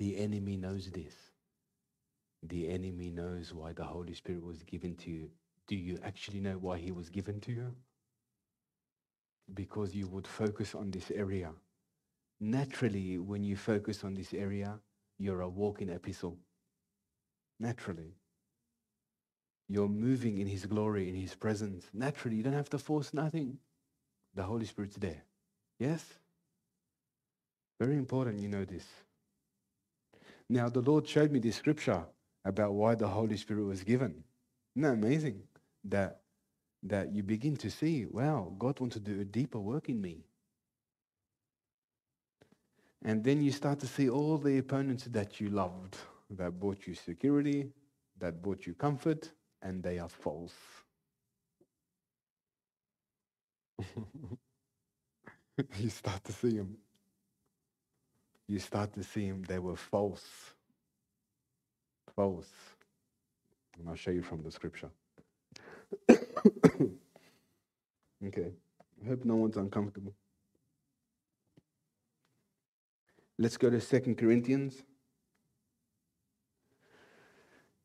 [0.00, 1.14] The enemy knows this.
[2.42, 5.28] The enemy knows why the Holy Spirit was given to you.
[5.66, 7.74] Do you actually know why he was given to you?
[9.52, 11.50] Because you would focus on this area.
[12.40, 14.80] Naturally, when you focus on this area,
[15.18, 16.38] you're a walking epistle.
[17.58, 18.14] Naturally.
[19.68, 21.84] You're moving in his glory, in his presence.
[21.92, 23.58] Naturally, you don't have to force nothing.
[24.34, 25.24] The Holy Spirit's there.
[25.78, 26.02] Yes?
[27.78, 28.86] Very important you know this.
[30.50, 32.04] Now, the Lord showed me this scripture
[32.44, 34.24] about why the Holy Spirit was given.
[34.74, 35.44] Isn't that amazing?
[35.84, 36.22] That,
[36.82, 40.24] that you begin to see, wow, God wants to do a deeper work in me.
[43.04, 45.96] And then you start to see all the opponents that you loved,
[46.30, 47.70] that brought you security,
[48.18, 49.30] that brought you comfort,
[49.62, 50.56] and they are false.
[55.78, 56.76] you start to see them.
[58.50, 60.26] You start to see they were false.
[62.16, 62.50] False.
[63.78, 64.90] And I'll show you from the scripture.
[66.10, 66.18] okay.
[69.00, 70.16] I hope no one's uncomfortable.
[73.38, 74.82] Let's go to Second Corinthians.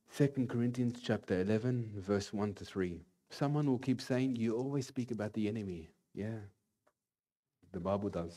[0.09, 3.05] Second Corinthians chapter 11, verse 1 to 3.
[3.29, 5.89] Someone will keep saying, You always speak about the enemy.
[6.15, 6.39] Yeah,
[7.71, 8.35] the Bible does.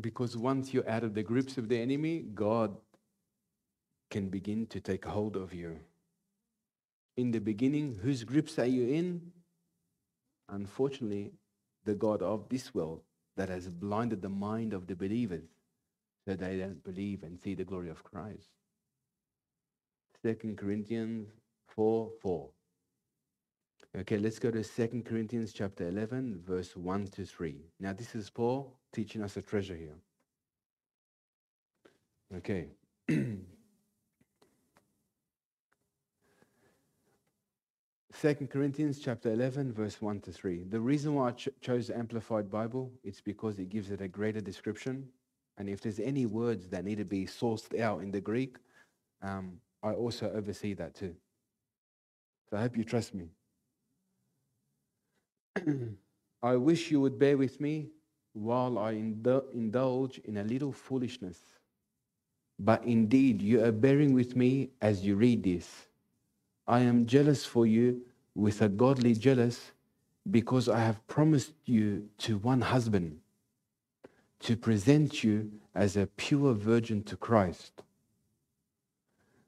[0.00, 2.76] Because once you're out of the grips of the enemy, God
[4.10, 5.78] can begin to take hold of you.
[7.16, 9.32] In the beginning, whose grips are you in?
[10.48, 11.32] Unfortunately,
[11.84, 13.02] the God of this world
[13.36, 15.48] that has blinded the mind of the believers
[16.24, 18.48] so they don't believe and see the glory of Christ.
[20.22, 21.28] 2 Corinthians
[21.68, 22.48] 4 4.
[23.96, 27.56] Okay, let's go to 2 Corinthians chapter 11, verse 1 to 3.
[27.80, 29.96] Now, this is Paul teaching us a treasure here.
[32.36, 32.68] Okay.
[38.12, 40.64] Second Corinthians chapter 11, verse 1 to 3.
[40.64, 44.08] The reason why I ch- chose the Amplified Bible, it's because it gives it a
[44.08, 45.08] greater description.
[45.56, 48.56] And if there's any words that need to be sourced out in the Greek,
[49.22, 51.14] um, I also oversee that too.
[52.50, 53.28] So I hope you trust me.
[56.42, 57.90] I wish you would bear with me
[58.32, 61.38] while I indulge in a little foolishness.
[62.58, 65.86] But indeed, you are bearing with me as you read this.
[66.66, 68.02] I am jealous for you
[68.34, 69.72] with a godly jealous
[70.30, 73.20] because I have promised you to one husband
[74.40, 77.82] to present you as a pure virgin to Christ.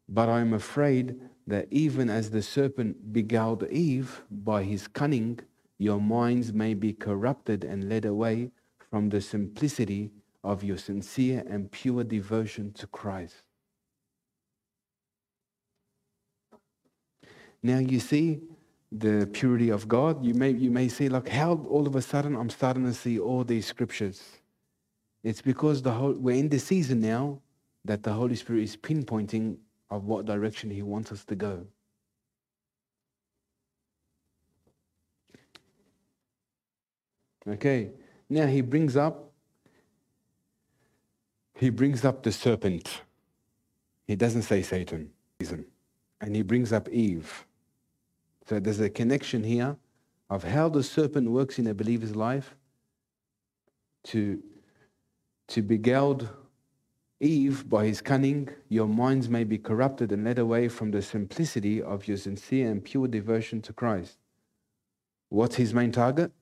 [0.08, 5.40] But I am afraid that even as the serpent beguiled Eve by his cunning,
[5.78, 8.50] your minds may be corrupted and led away
[8.91, 10.11] from the simplicity
[10.43, 13.43] of your sincere and pure devotion to Christ.
[17.62, 18.41] Now you see
[18.91, 20.24] the purity of God.
[20.24, 23.18] You may, you may see like how all of a sudden I'm starting to see
[23.18, 24.22] all these scriptures.
[25.22, 27.41] It's because the whole, we're in the season now
[27.84, 29.57] that the Holy Spirit is pinpointing
[29.91, 31.66] of what direction He wants us to go.
[37.47, 37.91] Okay,
[38.30, 39.32] now He brings up
[41.54, 43.02] He brings up the serpent.
[44.06, 45.10] He doesn't say Satan,
[46.20, 47.44] and He brings up Eve.
[48.46, 49.76] So there's a connection here
[50.30, 52.54] of how the serpent works in a believer's life
[54.04, 54.42] to,
[55.48, 56.28] to beguiled
[57.20, 61.82] Eve by his cunning, your minds may be corrupted and led away from the simplicity
[61.82, 64.16] of your sincere and pure devotion to Christ.
[65.28, 66.32] What's his main target?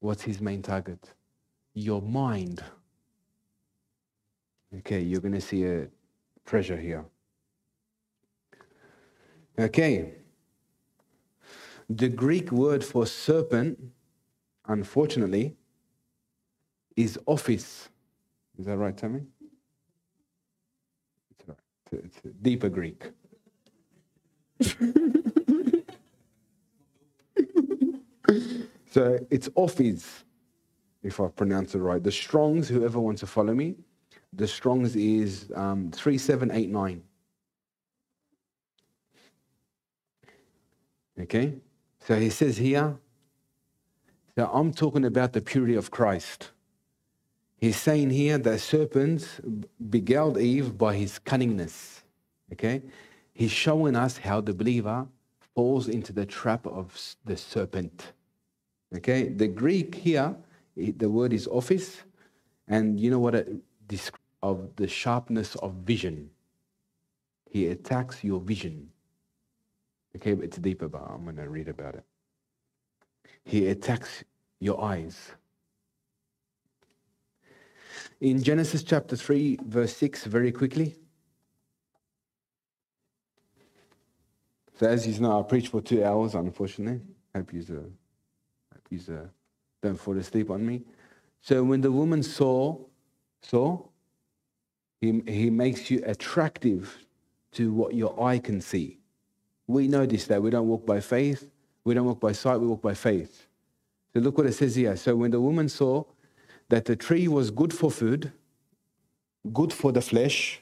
[0.00, 1.14] What's his main target?
[1.74, 2.62] Your mind.
[4.78, 5.88] Okay, you're going to see a
[6.44, 7.04] treasure here.
[9.58, 10.12] Okay.
[11.88, 13.78] The Greek word for serpent,
[14.66, 15.56] unfortunately,
[16.96, 17.88] is ophis.
[18.58, 19.22] Is that right, Tammy?
[21.30, 21.56] It's, right.
[21.92, 23.10] it's a deeper Greek.
[28.96, 30.24] so it's ophis,
[31.02, 32.02] if I pronounce it right.
[32.02, 33.74] The Strongs, whoever wants to follow me,
[34.32, 37.02] the Strongs is um, 3789.
[41.20, 41.56] Okay?
[42.06, 42.96] So he says here,
[44.34, 46.52] so I'm talking about the purity of Christ.
[47.58, 49.28] He's saying here that serpent
[49.90, 52.00] beguiled Eve by his cunningness.
[52.50, 52.80] Okay?
[53.34, 55.06] He's showing us how the believer
[55.54, 58.14] falls into the trap of the serpent.
[58.94, 59.28] Okay?
[59.28, 60.36] The Greek here,
[60.76, 62.02] the word is ophis,
[62.68, 63.48] and you know what it
[63.88, 66.30] describes of the sharpness of vision.
[67.50, 68.90] He attacks your vision.
[70.14, 72.04] Okay, but it's deeper, but I'm going to read about it.
[73.44, 74.24] He attacks
[74.60, 75.32] your eyes.
[78.20, 80.96] In Genesis chapter 3, verse 6, very quickly.
[84.78, 87.00] So, as you know, I preach for two hours, unfortunately.
[87.34, 88.05] Hope you uh,
[88.90, 89.26] you uh,
[89.82, 90.82] don't fall asleep on me.
[91.40, 92.78] So, when the woman saw,
[93.42, 93.82] saw,
[95.00, 96.96] he, he makes you attractive
[97.52, 98.98] to what your eye can see.
[99.66, 101.50] We know this that we don't walk by faith,
[101.84, 103.46] we don't walk by sight, we walk by faith.
[104.12, 104.96] So look what it says here.
[104.96, 106.04] So when the woman saw
[106.68, 108.32] that the tree was good for food,
[109.52, 110.60] good for the flesh,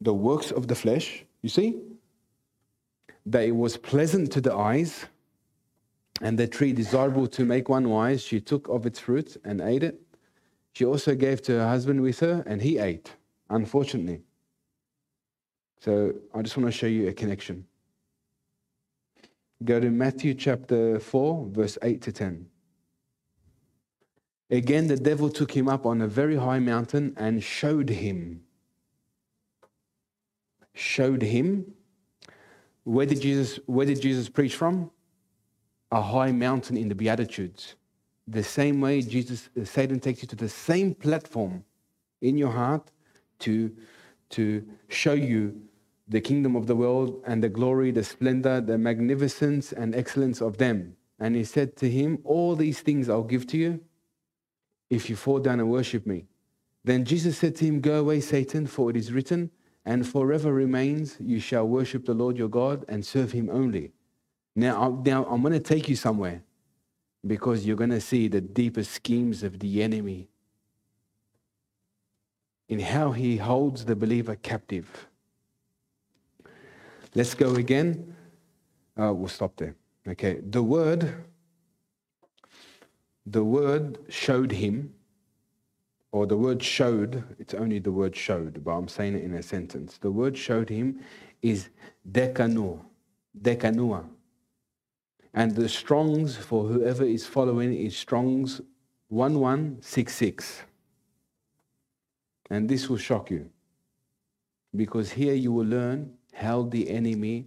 [0.00, 1.80] the works of the flesh, you see?
[3.26, 5.06] That it was pleasant to the eyes,
[6.20, 9.82] and the tree desirable to make one wise, she took of its fruit and ate
[9.82, 10.00] it.
[10.72, 13.14] She also gave to her husband with her, and he ate,
[13.50, 14.22] unfortunately.
[15.80, 17.66] So I just want to show you a connection.
[19.64, 22.46] Go to Matthew chapter 4, verse 8 to 10.
[24.50, 28.42] Again, the devil took him up on a very high mountain and showed him.
[30.74, 31.74] Showed him.
[32.84, 34.90] Where did Jesus, where did Jesus preach from?
[35.90, 37.74] A high mountain in the Beatitudes.
[38.26, 41.64] The same way Jesus, uh, Satan takes you to the same platform
[42.20, 42.90] in your heart
[43.40, 43.74] to,
[44.30, 45.60] to show you
[46.08, 50.58] the kingdom of the world and the glory, the splendor, the magnificence and excellence of
[50.58, 50.96] them.
[51.20, 53.80] and he said to him, All these things I'll give to you
[54.88, 56.26] if you fall down and worship me.
[56.84, 59.50] Then Jesus said to him, Go away, Satan, for it is written,
[59.84, 63.92] and forever remains, you shall worship the Lord your God and serve him only.
[64.54, 66.42] Now, now I'm going to take you somewhere
[67.26, 70.28] because you're going to see the deeper schemes of the enemy
[72.68, 75.08] in how he holds the believer captive.
[77.14, 78.14] Let's go again.
[79.00, 79.74] Uh, we'll stop there.
[80.06, 80.40] Okay.
[80.50, 81.24] The word,
[83.26, 84.94] the word showed him,
[86.12, 89.42] or the word showed, it's only the word showed, but I'm saying it in a
[89.42, 89.98] sentence.
[89.98, 91.00] The word showed him
[91.42, 91.68] is
[92.10, 92.80] dekanu,
[93.40, 94.04] dekanua.
[95.34, 98.60] And the Strongs, for whoever is following, is Strongs
[99.08, 100.62] 1166.
[102.50, 103.50] And this will shock you.
[104.74, 107.46] Because here you will learn how the enemy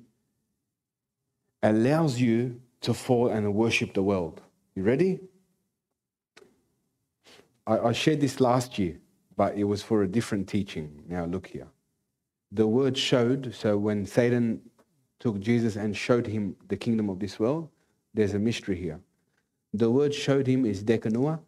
[1.63, 4.41] allows you to fall and worship the world.
[4.75, 5.19] You ready?
[7.67, 8.99] I, I shared this last year,
[9.35, 11.03] but it was for a different teaching.
[11.07, 11.67] Now, look here.
[12.51, 14.61] The word showed, so when Satan
[15.19, 17.69] took Jesus and showed him the kingdom of this world,
[18.13, 18.99] there's a mystery here.
[19.73, 21.39] The word showed him is dekanua.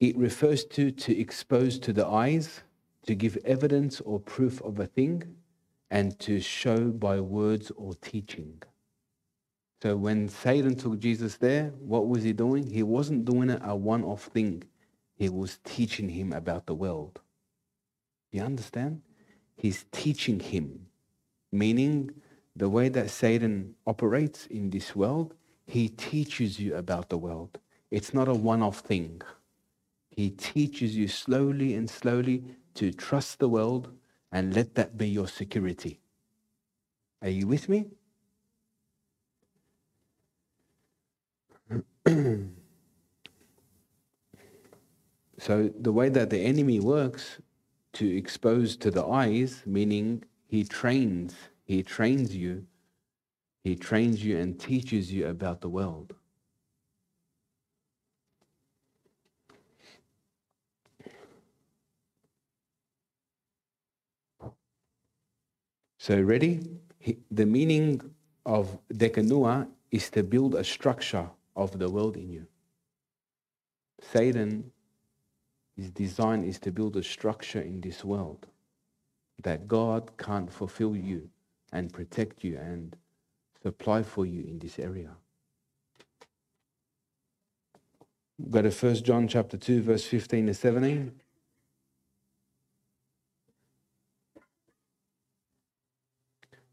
[0.00, 2.62] It refers to to expose to the eyes,
[3.06, 5.36] to give evidence or proof of a thing,
[5.90, 8.62] and to show by words or teaching.
[9.82, 12.70] So when Satan took Jesus there, what was he doing?
[12.70, 14.64] He wasn't doing a one off thing,
[15.14, 17.20] he was teaching him about the world.
[18.32, 19.02] You understand?
[19.56, 20.86] He's teaching him,
[21.52, 22.10] meaning
[22.54, 25.34] the way that Satan operates in this world,
[25.66, 27.58] he teaches you about the world.
[27.90, 29.22] It's not a one off thing.
[30.10, 32.44] He teaches you slowly and slowly
[32.74, 33.90] to trust the world
[34.32, 36.00] and let that be your security.
[37.22, 37.86] Are you with me?
[45.38, 47.38] so, the way that the enemy works
[47.94, 52.66] to expose to the eyes, meaning he trains, he trains you,
[53.66, 56.14] he trains you and teaches you about the world.
[65.98, 66.60] So, ready?
[67.00, 68.00] He, the meaning
[68.44, 72.46] of dekanua is to build a structure of the world in you.
[74.00, 74.70] Satan,
[75.76, 78.46] his design is to build a structure in this world
[79.42, 81.28] that God can't fulfill you
[81.72, 82.96] and protect you and
[83.66, 85.10] supply for you in this area.
[88.48, 91.12] Go to 1 John chapter 2, verse 15 to 17.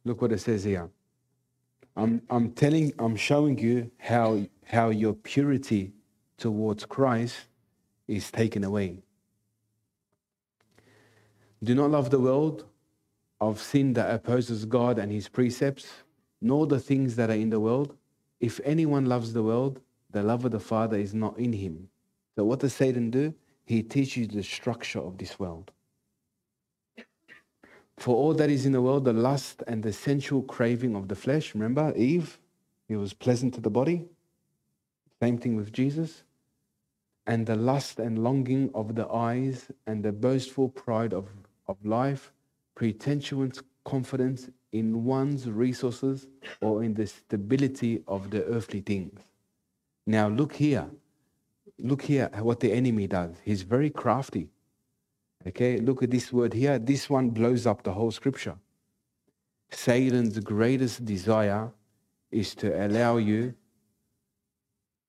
[0.06, 0.88] Look what it says here.
[1.96, 5.94] I'm, I'm telling, I'm showing you how, how your purity
[6.38, 7.38] towards Christ
[8.08, 9.02] is taken away.
[11.64, 12.66] Do not love the world
[13.42, 15.88] of sin that opposes God and his precepts,
[16.44, 17.96] nor the things that are in the world.
[18.40, 19.80] If anyone loves the world,
[20.12, 21.88] the love of the Father is not in him.
[22.36, 23.34] So, what does Satan do?
[23.66, 25.72] He teaches the structure of this world.
[27.98, 31.16] For all that is in the world, the lust and the sensual craving of the
[31.16, 31.54] flesh.
[31.56, 32.40] Remember Eve?
[32.90, 34.04] It was pleasant to the body.
[35.22, 36.24] Same thing with Jesus.
[37.26, 41.30] And the lust and longing of the eyes and the boastful pride of,
[41.68, 42.34] of life,
[42.76, 46.28] pretentious confidence in one's resources
[46.60, 49.20] or in the stability of the earthly things.
[50.06, 50.90] Now, look here.
[51.80, 53.36] Look here what the enemy does.
[53.46, 54.50] He's very crafty.
[55.48, 56.80] Okay, look at this word here.
[56.80, 58.56] This one blows up the whole scripture.
[59.70, 61.72] Satan's greatest desire
[62.32, 63.54] is to allow you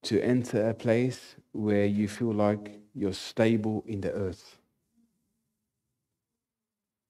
[0.03, 4.59] to enter a place where you feel like you're stable in the earth.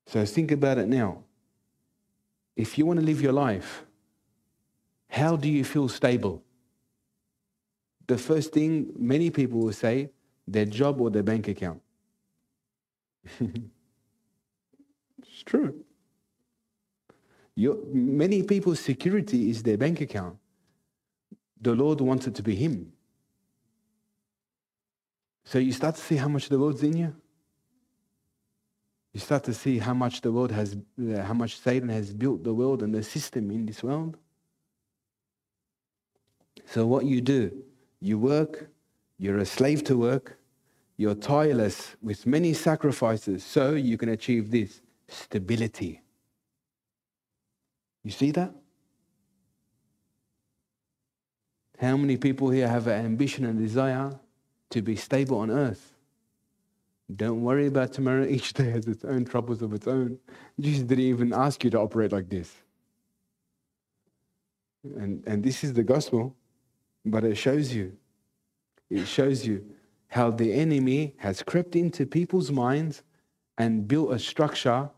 [0.06, 1.24] So think about it now.
[2.56, 3.84] If you want to live your life,
[5.08, 6.42] how do you feel stable?
[8.06, 10.10] The first thing many people will say,
[10.46, 11.80] their job or their bank account.
[13.40, 13.62] it's
[15.44, 15.84] true.
[17.56, 20.36] Your, many people's security is their bank account.
[21.60, 22.92] The Lord wants it to be Him.
[25.44, 27.14] So you start to see how much the world's in you.
[29.14, 32.42] You start to see how much the world has, uh, how much Satan has built
[32.42, 34.16] the world and the system in this world.
[36.66, 37.62] So what you do,
[38.00, 38.68] you work,
[39.16, 40.36] you're a slave to work,
[40.96, 46.02] you're tireless with many sacrifices so you can achieve this stability.
[48.02, 48.52] You see that?
[51.78, 54.18] How many people here have an ambition and desire
[54.70, 55.93] to be stable on earth?
[57.14, 58.26] Don't worry about tomorrow.
[58.28, 60.18] Each day has its own troubles of its own.
[60.58, 62.52] Jesus didn't even ask you to operate like this.
[64.84, 66.36] And, and this is the gospel,
[67.04, 67.96] but it shows you.
[68.90, 69.64] It shows you
[70.08, 73.02] how the enemy has crept into people's minds
[73.58, 74.90] and built a structure,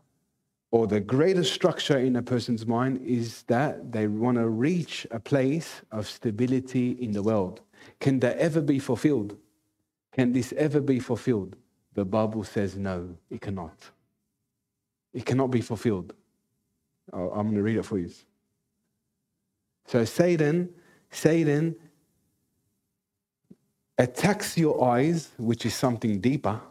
[0.71, 5.19] or the greatest structure in a person's mind is that they want to reach a
[5.19, 7.61] place of stability in the world.
[7.99, 9.37] Can that ever be fulfilled?
[10.11, 11.55] Can this ever be fulfilled?
[11.97, 13.75] The Bible says no, it cannot.
[15.15, 16.13] It cannot be fulfilled.
[17.11, 18.11] I'm going to read it for you.
[19.87, 20.69] So Satan,
[21.09, 21.75] Satan
[23.97, 26.61] attacks your eyes, which is something deeper.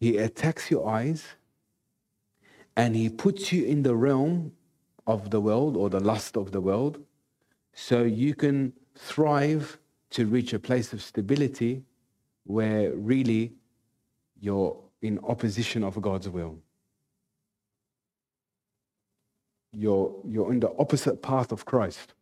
[0.00, 1.24] He attacks your eyes
[2.76, 4.54] and he puts you in the realm
[5.06, 6.98] of the world or the lust of the world
[7.74, 9.78] so you can thrive
[10.10, 11.84] to reach a place of stability
[12.42, 13.52] where really
[14.44, 16.58] you're in opposition of God's will.
[19.72, 22.12] You're, you're in the opposite path of Christ.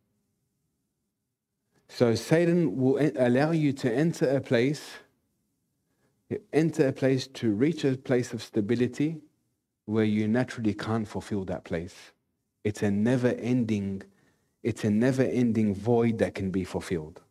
[1.89, 4.91] So Satan will allow you to enter a place,
[6.53, 9.17] enter a place to reach a place of stability
[9.85, 12.13] where you naturally can't fulfill that place.
[12.63, 14.01] It's a never ending,
[14.63, 17.21] it's a never ending void that can be fulfilled.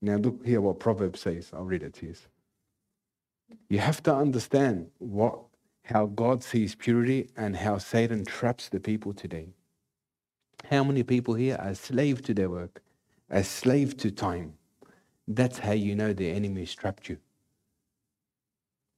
[0.00, 1.50] Now look here what Proverbs says.
[1.52, 2.14] I'll read it to you.
[3.68, 5.40] You have to understand what
[5.84, 9.48] how God sees purity and how Satan traps the people today.
[10.70, 12.82] How many people here are slave to their work?
[13.30, 14.54] a slave to time.
[15.26, 17.18] That's how you know the enemy has trapped you.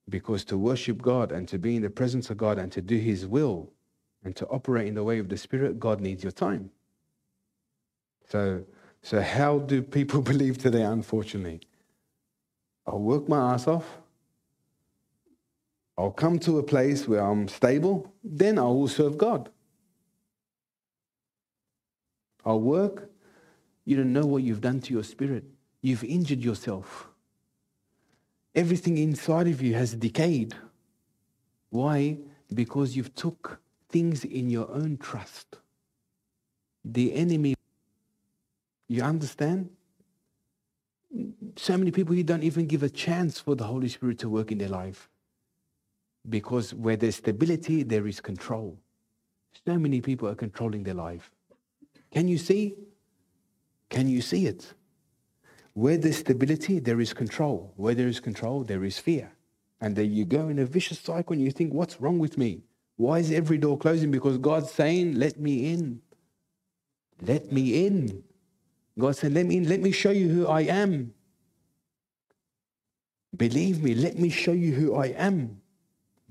[0.09, 2.97] Because to worship God and to be in the presence of God and to do
[2.97, 3.71] His will
[4.23, 6.71] and to operate in the way of the Spirit, God needs your time.
[8.29, 8.63] So,
[9.01, 11.61] so how do people believe today, unfortunately?
[12.87, 14.00] I'll work my ass off.
[16.01, 19.51] I'll come to a place where I'm stable, then I will serve God.
[22.43, 23.11] I'll work,
[23.85, 25.43] you don't know what you've done to your spirit.
[25.79, 27.07] You've injured yourself.
[28.55, 30.55] Everything inside of you has decayed.
[31.69, 32.17] Why?
[32.51, 35.57] Because you've took things in your own trust.
[36.83, 37.53] The enemy,
[38.87, 39.69] you understand?
[41.57, 44.51] So many people you don't even give a chance for the Holy Spirit to work
[44.51, 45.10] in their life.
[46.29, 48.77] Because where there's stability, there is control.
[49.65, 51.31] So many people are controlling their life.
[52.11, 52.75] Can you see?
[53.89, 54.73] Can you see it?
[55.73, 57.73] Where there's stability, there is control.
[57.75, 59.31] Where there is control, there is fear.
[59.79, 62.61] And then you go in a vicious cycle and you think, what's wrong with me?
[62.97, 64.11] Why is every door closing?
[64.11, 66.01] Because God's saying, let me in.
[67.21, 68.23] Let me in.
[68.99, 69.69] God said, let me in.
[69.69, 71.13] Let me show you who I am.
[73.35, 75.60] Believe me, let me show you who I am.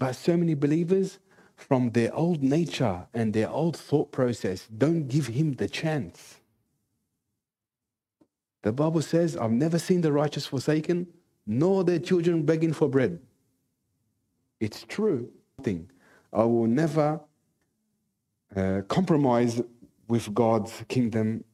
[0.01, 1.19] But so many believers,
[1.57, 6.41] from their old nature and their old thought process, don't give him the chance.
[8.63, 11.07] The Bible says, I've never seen the righteous forsaken,
[11.47, 13.21] nor their children begging for bread.
[14.59, 15.29] It's true.
[15.63, 15.91] Thing.
[16.33, 17.21] I will never
[18.57, 19.61] uh, compromise
[20.09, 21.45] with God's kingdom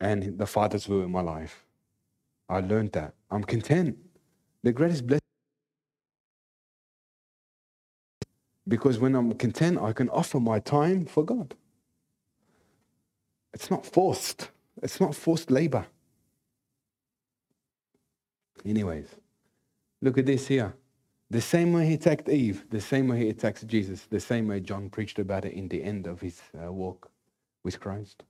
[0.00, 1.64] and the Father's will in my life.
[2.48, 3.14] I learned that.
[3.30, 3.96] I'm content.
[4.64, 5.27] The greatest blessing.
[8.68, 11.54] Because when I'm content, I can offer my time for God.
[13.54, 14.50] It's not forced.
[14.82, 15.86] It's not forced labor.
[18.64, 19.06] Anyways,
[20.02, 20.74] look at this here.
[21.30, 24.60] The same way he attacked Eve, the same way he attacks Jesus, the same way
[24.60, 27.10] John preached about it in the end of his uh, walk
[27.62, 28.22] with Christ.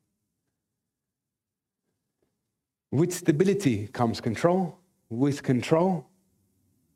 [2.90, 4.78] With stability comes control.
[5.10, 6.06] With control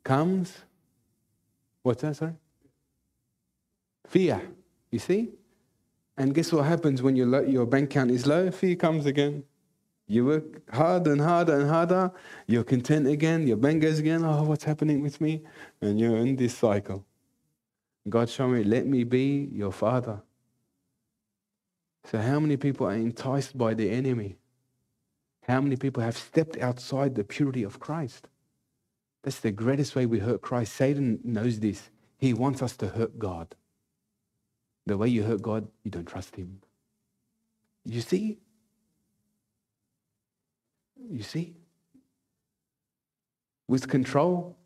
[0.03, 0.57] comes,
[1.83, 2.33] what's that, sorry?
[4.07, 4.41] Fear.
[4.91, 5.29] You see?
[6.17, 8.51] And guess what happens when your, your bank account is low?
[8.51, 9.43] Fear comes again.
[10.07, 12.11] You work hard and harder and harder.
[12.45, 13.47] You're content again.
[13.47, 14.23] Your bank goes again.
[14.23, 15.43] Oh, what's happening with me?
[15.81, 17.05] And you're in this cycle.
[18.07, 20.21] God show me, let me be your father.
[22.05, 24.37] So, how many people are enticed by the enemy?
[25.47, 28.27] How many people have stepped outside the purity of Christ?
[29.23, 30.73] That's the greatest way we hurt Christ.
[30.73, 31.89] Satan knows this.
[32.17, 33.55] He wants us to hurt God.
[34.85, 36.59] The way you hurt God, you don't trust Him.
[37.85, 38.39] You see?
[41.09, 41.55] You see?
[43.67, 44.57] With control,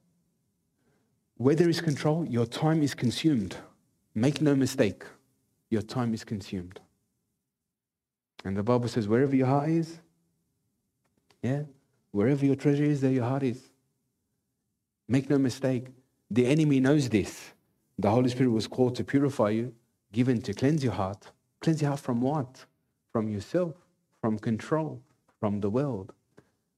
[1.37, 3.57] where there is control, your time is consumed.
[4.15, 5.03] Make no mistake,
[5.69, 6.79] your time is consumed.
[8.43, 9.99] And the Bible says, wherever your heart is,
[11.43, 11.63] Yeah?
[12.11, 13.61] Wherever your treasure is, there your heart is.
[15.07, 15.87] Make no mistake,
[16.29, 17.51] the enemy knows this.
[17.99, 19.73] The Holy Spirit was called to purify you,
[20.11, 21.31] given to cleanse your heart.
[21.61, 22.65] Cleanse your heart from what?
[23.11, 23.73] From yourself,
[24.21, 25.01] from control,
[25.39, 26.13] from the world.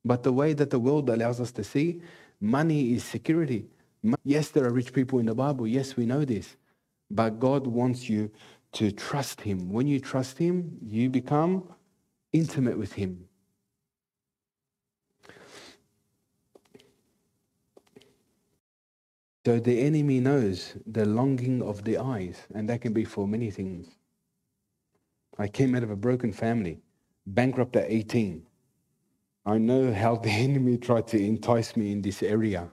[0.04, 2.02] But the way that the world allows us to see,
[2.42, 3.68] money is security.
[4.24, 5.68] Yes, there are rich people in the Bible.
[5.68, 6.56] Yes, we know this.
[7.12, 8.32] But God wants you
[8.74, 9.72] to trust Him.
[9.72, 11.64] When you trust Him, you become
[12.34, 13.29] intimate with Him.
[19.50, 23.50] So the enemy knows the longing of the eyes, and that can be for many
[23.50, 23.88] things.
[25.40, 26.82] I came out of a broken family,
[27.26, 28.46] bankrupt at 18.
[29.48, 32.70] I know how the enemy tried to entice me in this area.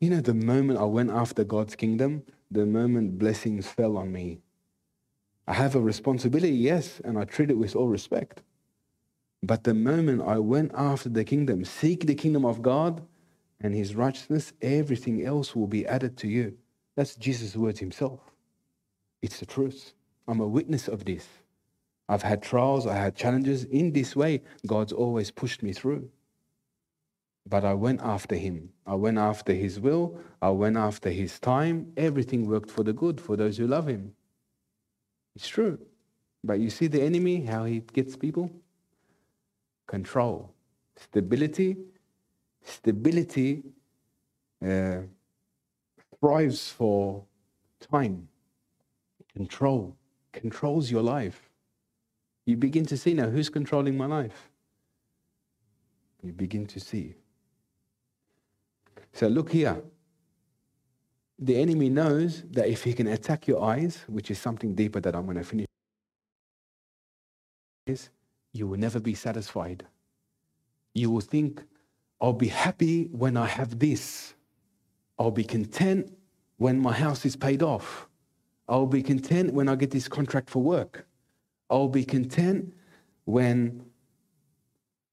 [0.00, 4.40] You know, the moment I went after God's kingdom, the moment blessings fell on me.
[5.46, 8.40] I have a responsibility, yes, and I treat it with all respect.
[9.42, 13.02] But the moment I went after the kingdom, seek the kingdom of God
[13.60, 16.56] and his righteousness, everything else will be added to you.
[16.96, 18.20] That's Jesus' words himself.
[19.22, 19.94] It's the truth.
[20.28, 21.26] I'm a witness of this.
[22.08, 23.64] I've had trials, I had challenges.
[23.64, 26.10] In this way, God's always pushed me through.
[27.48, 28.70] But I went after him.
[28.86, 30.18] I went after his will.
[30.40, 31.92] I went after his time.
[31.96, 34.12] Everything worked for the good for those who love him.
[35.34, 35.78] It's true.
[36.42, 38.50] But you see the enemy, how he gets people?
[39.86, 40.54] Control,
[40.96, 41.76] stability.
[42.64, 43.62] Stability
[44.66, 45.02] uh,
[46.18, 47.24] thrives for
[47.80, 48.28] time.
[49.34, 49.96] Control
[50.34, 51.48] controls your life.
[52.44, 54.50] You begin to see now who's controlling my life.
[56.22, 57.14] You begin to see.
[59.12, 59.82] So look here.
[61.38, 65.14] The enemy knows that if he can attack your eyes, which is something deeper that
[65.14, 65.66] I'm going to finish,
[67.86, 68.10] is
[68.52, 69.84] you will never be satisfied.
[70.94, 71.62] You will think,
[72.24, 74.32] I'll be happy when I have this.
[75.18, 76.10] I'll be content
[76.56, 78.08] when my house is paid off.
[78.66, 81.06] I'll be content when I get this contract for work.
[81.68, 82.72] I'll be content
[83.26, 83.84] when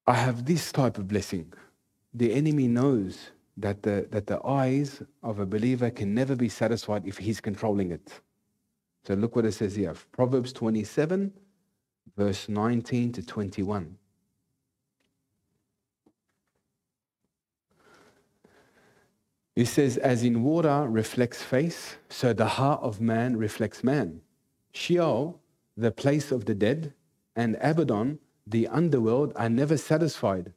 [0.07, 1.51] I have this type of blessing.
[2.13, 7.05] The enemy knows that the, that the eyes of a believer can never be satisfied
[7.05, 8.21] if he's controlling it.
[9.05, 11.33] So look what it says here Proverbs 27,
[12.15, 13.97] verse 19 to 21.
[19.55, 24.21] It says, As in water reflects face, so the heart of man reflects man.
[24.73, 25.39] Sheol,
[25.75, 26.93] the place of the dead,
[27.35, 30.53] and Abaddon, the underworld, are never satisfied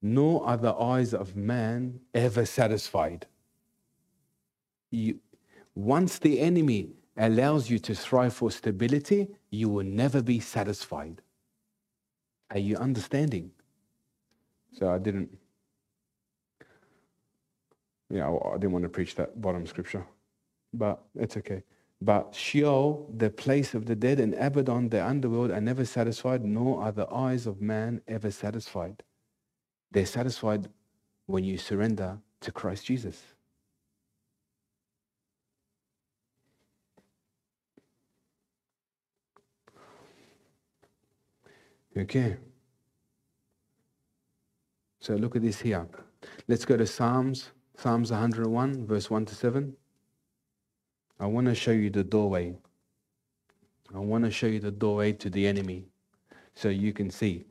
[0.00, 3.26] nor are the eyes of man ever satisfied.
[4.90, 5.20] You,
[5.74, 11.20] once the enemy allows you to strive for stability, you will never be satisfied.
[12.50, 13.50] Are you understanding?
[14.72, 15.36] So I didn't,
[18.10, 20.06] yeah, I didn't want to preach that bottom scripture,
[20.72, 21.62] but it's okay.
[22.00, 26.80] But Sheol, the place of the dead, and Abaddon, the underworld, are never satisfied, nor
[26.80, 29.02] are the eyes of man ever satisfied.
[29.90, 30.68] They're satisfied
[31.26, 33.20] when you surrender to Christ Jesus.
[41.96, 42.36] Okay.
[45.00, 45.86] So look at this here.
[46.46, 49.72] Let's go to Psalms, Psalms 101, verse 1 to 7.
[51.20, 52.56] I want to show you the doorway.
[53.94, 55.86] I want to show you the doorway to the enemy
[56.56, 57.44] so you can see.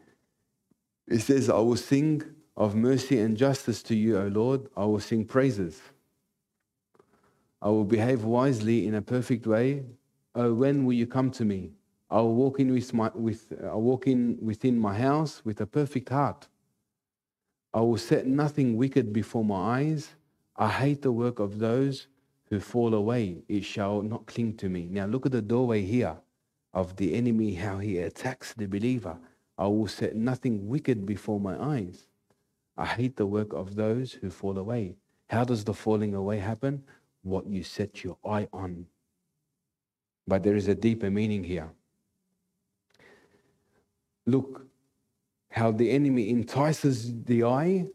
[1.08, 2.24] It says, I will sing
[2.58, 4.68] of mercy and justice to you, O Lord.
[4.76, 5.82] I will sing praises.
[7.62, 9.86] I will behave wisely in a perfect way.
[10.36, 11.72] Oh, when will you come to me?
[12.12, 15.66] I will walk in with my with I walk in within my house with a
[15.66, 16.50] perfect heart.
[17.78, 20.16] I will set nothing wicked before my eyes.
[20.56, 22.08] I hate the work of those
[22.50, 23.44] who fall away.
[23.48, 24.88] It shall not cling to me.
[24.90, 26.18] Now look at the doorway here
[26.74, 29.20] of the enemy, how he attacks the believer.
[29.60, 32.08] I will set nothing wicked before my eyes.
[32.76, 34.96] I hate the work of those who fall away.
[35.30, 36.84] How does the falling away happen?
[37.22, 38.88] What you set your eye on.
[40.26, 41.70] But there is a deeper meaning here.
[44.26, 44.66] Look
[45.58, 47.88] how the enemy entices the eye,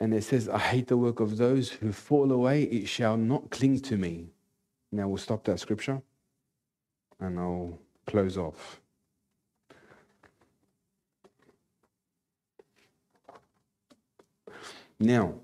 [0.00, 3.50] and it says, I hate the work of those who fall away, it shall not
[3.50, 4.28] cling to me.
[4.92, 6.00] Now we'll stop that scripture
[7.20, 8.80] and I'll close off.
[15.00, 15.34] Now,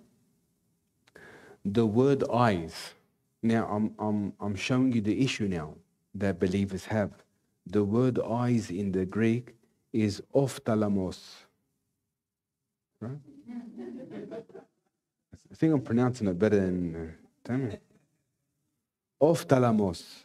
[1.65, 2.95] the word eyes.
[3.43, 5.75] Now, I'm, I'm, I'm showing you the issue now
[6.15, 7.11] that believers have.
[7.66, 9.55] The word eyes in the Greek
[9.95, 11.21] is ophthalmos.
[13.01, 13.16] right?
[15.53, 17.07] I think I'm pronouncing it better than uh,
[17.45, 17.81] damn it.
[19.23, 20.25] Ophthalmos.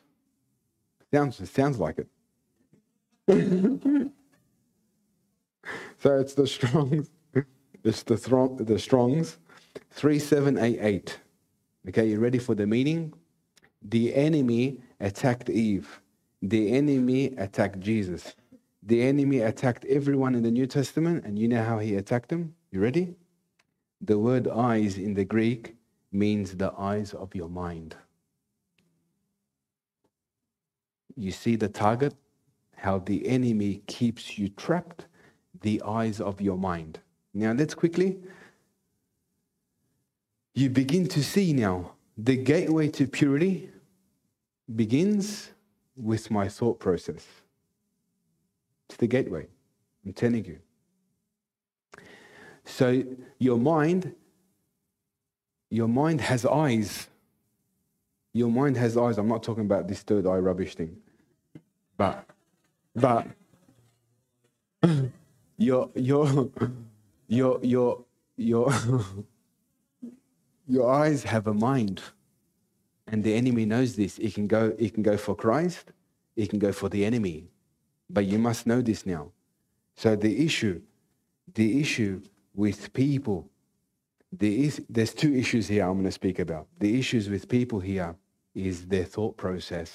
[1.13, 2.07] Sounds sounds like it.
[5.99, 7.11] so it's the Strongs.
[7.83, 9.37] It's the throng, the Strongs,
[9.91, 11.19] three seven eight eight.
[11.87, 13.13] Okay, you ready for the meaning?
[13.83, 16.01] The enemy attacked Eve.
[16.41, 18.35] The enemy attacked Jesus.
[18.83, 22.55] The enemy attacked everyone in the New Testament, and you know how he attacked them?
[22.71, 23.15] You ready?
[24.01, 25.75] The word eyes in the Greek
[26.11, 27.95] means the eyes of your mind.
[31.17, 32.15] You see the target?
[32.77, 35.05] How the enemy keeps you trapped?
[35.61, 36.99] The eyes of your mind.
[37.33, 38.19] Now, let's quickly.
[40.53, 43.69] You begin to see now the gateway to purity
[44.73, 45.51] begins
[45.97, 47.25] with my thought process.
[48.89, 49.45] It's the gateway.
[50.05, 50.59] I'm telling you.
[52.65, 53.03] So
[53.37, 54.15] your mind,
[55.69, 57.07] your mind has eyes.
[58.33, 59.17] Your mind has eyes.
[59.17, 60.97] I'm not talking about this third eye rubbish thing.
[61.97, 62.25] But
[62.95, 63.27] but
[65.57, 66.49] your your
[67.27, 68.05] your your
[68.37, 68.71] your
[70.67, 72.01] your eyes have a mind.
[73.11, 74.19] And the enemy knows this.
[74.19, 75.91] It can go, it can go for Christ,
[76.35, 77.49] it can go for the enemy.
[78.09, 79.31] But you must know this now.
[79.95, 80.81] So the issue,
[81.53, 82.21] the issue
[82.53, 83.49] with people,
[84.31, 86.67] the there's two issues here I'm going to speak about.
[86.79, 88.15] The issues with people here
[88.55, 89.91] is their thought process.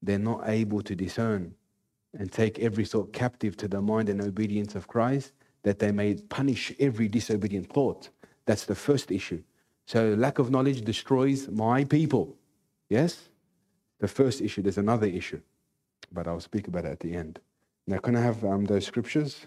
[0.00, 1.54] They're not able to discern
[2.18, 5.32] and take every thought captive to the mind and obedience of Christ,
[5.62, 8.10] that they may punish every disobedient thought.
[8.44, 9.42] That's the first issue.
[9.86, 12.36] So lack of knowledge destroys my people.
[12.88, 13.28] Yes?
[14.00, 15.40] The first issue, there's another issue,
[16.12, 17.40] but I'll speak about it at the end.
[17.86, 19.46] Now, can I have um, those scriptures?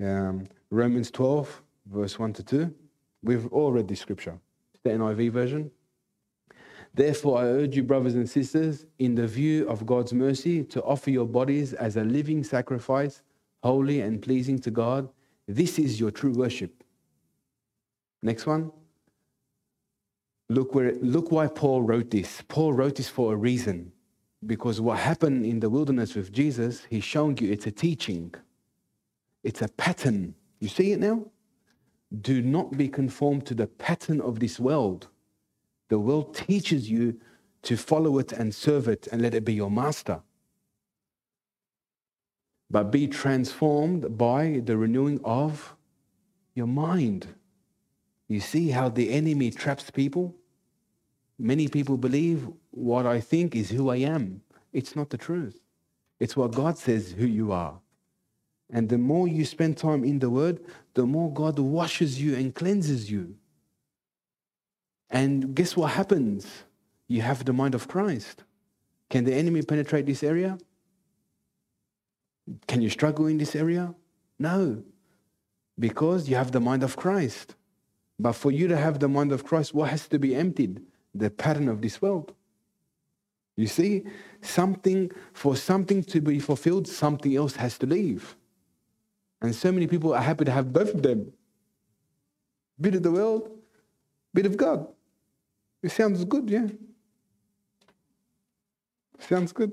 [0.00, 2.74] Um, Romans 12, verse 1 to 2.
[3.22, 4.38] We've all read this scripture.
[4.82, 5.70] The NIV version.
[6.92, 11.10] Therefore, I urge you, brothers and sisters, in the view of God's mercy, to offer
[11.10, 13.22] your bodies as a living sacrifice,
[13.62, 15.08] holy and pleasing to God.
[15.48, 16.84] This is your true worship.
[18.22, 18.70] Next one.
[20.48, 22.42] Look, where, look why Paul wrote this.
[22.48, 23.92] Paul wrote this for a reason.
[24.46, 28.34] Because what happened in the wilderness with Jesus, he's showing you it's a teaching,
[29.42, 30.34] it's a pattern.
[30.60, 31.26] You see it now?
[32.20, 35.08] Do not be conformed to the pattern of this world.
[35.88, 37.20] The world teaches you
[37.62, 40.20] to follow it and serve it and let it be your master.
[42.70, 45.74] But be transformed by the renewing of
[46.54, 47.28] your mind.
[48.28, 50.34] You see how the enemy traps people?
[51.38, 54.42] Many people believe what I think is who I am.
[54.72, 55.60] It's not the truth.
[56.20, 57.80] It's what God says who you are.
[58.70, 60.60] And the more you spend time in the Word,
[60.94, 63.36] the more God washes you and cleanses you.
[65.10, 66.64] And guess what happens?
[67.08, 68.44] You have the mind of Christ.
[69.10, 70.58] Can the enemy penetrate this area?
[72.66, 73.94] Can you struggle in this area?
[74.38, 74.82] No,
[75.78, 77.54] because you have the mind of Christ.
[78.18, 80.80] But for you to have the mind of Christ, what has to be emptied?
[81.14, 82.32] The pattern of this world.
[83.56, 84.04] You see,
[84.40, 88.36] something for something to be fulfilled, something else has to leave.
[89.40, 91.32] And so many people are happy to have both of them.
[92.80, 93.50] Bit of the world,
[94.32, 94.88] bit of God.
[95.82, 96.66] It sounds good, yeah.
[99.20, 99.72] Sounds good.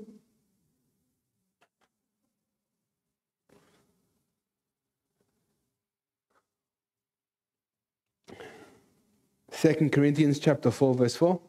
[9.52, 11.40] Second Corinthians chapter 4, verse 4.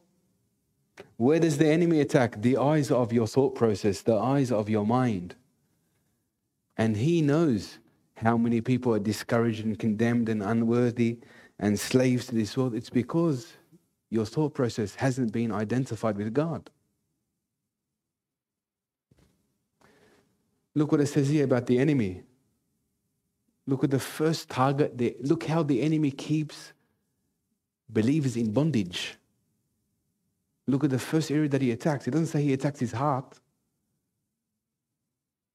[1.18, 2.42] Where does the enemy attack?
[2.42, 5.36] The eyes of your thought process, the eyes of your mind.
[6.78, 7.80] And he knows
[8.18, 11.20] how many people are discouraged and condemned and unworthy
[11.58, 12.76] and slaves to this world.
[12.76, 13.54] It's because
[14.10, 16.70] your thought process hasn't been identified with God.
[20.76, 22.24] Look what it says here about the enemy.
[23.66, 24.98] Look at the first target.
[24.98, 25.12] There.
[25.22, 26.73] Look how the enemy keeps
[27.90, 29.18] believers in bondage.
[30.68, 32.06] Look at the first area that he attacks.
[32.06, 33.40] He doesn't say he attacks his heart.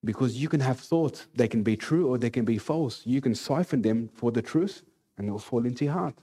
[0.04, 3.02] Because you can have thoughts, they can be true or they can be false.
[3.04, 4.82] You can siphon them for the truth
[5.16, 6.14] and they'll fall into your heart.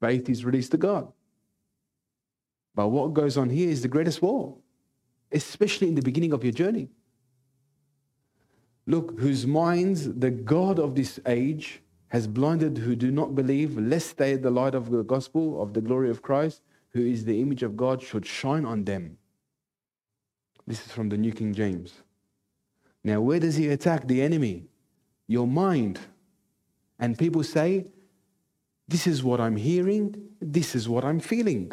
[0.00, 1.12] Faith is released to God.
[2.74, 4.56] But what goes on here is the greatest war,
[5.32, 6.88] especially in the beginning of your journey.
[8.86, 14.16] Look, whose minds the God of this age has blinded who do not believe, lest
[14.16, 17.62] they, the light of the gospel of the glory of Christ, who is the image
[17.62, 19.18] of God, should shine on them.
[20.66, 21.92] This is from the New King James.
[23.04, 24.66] Now, where does he attack the enemy?
[25.26, 25.98] Your mind.
[26.98, 27.86] And people say,
[28.86, 30.14] This is what I'm hearing.
[30.40, 31.72] This is what I'm feeling.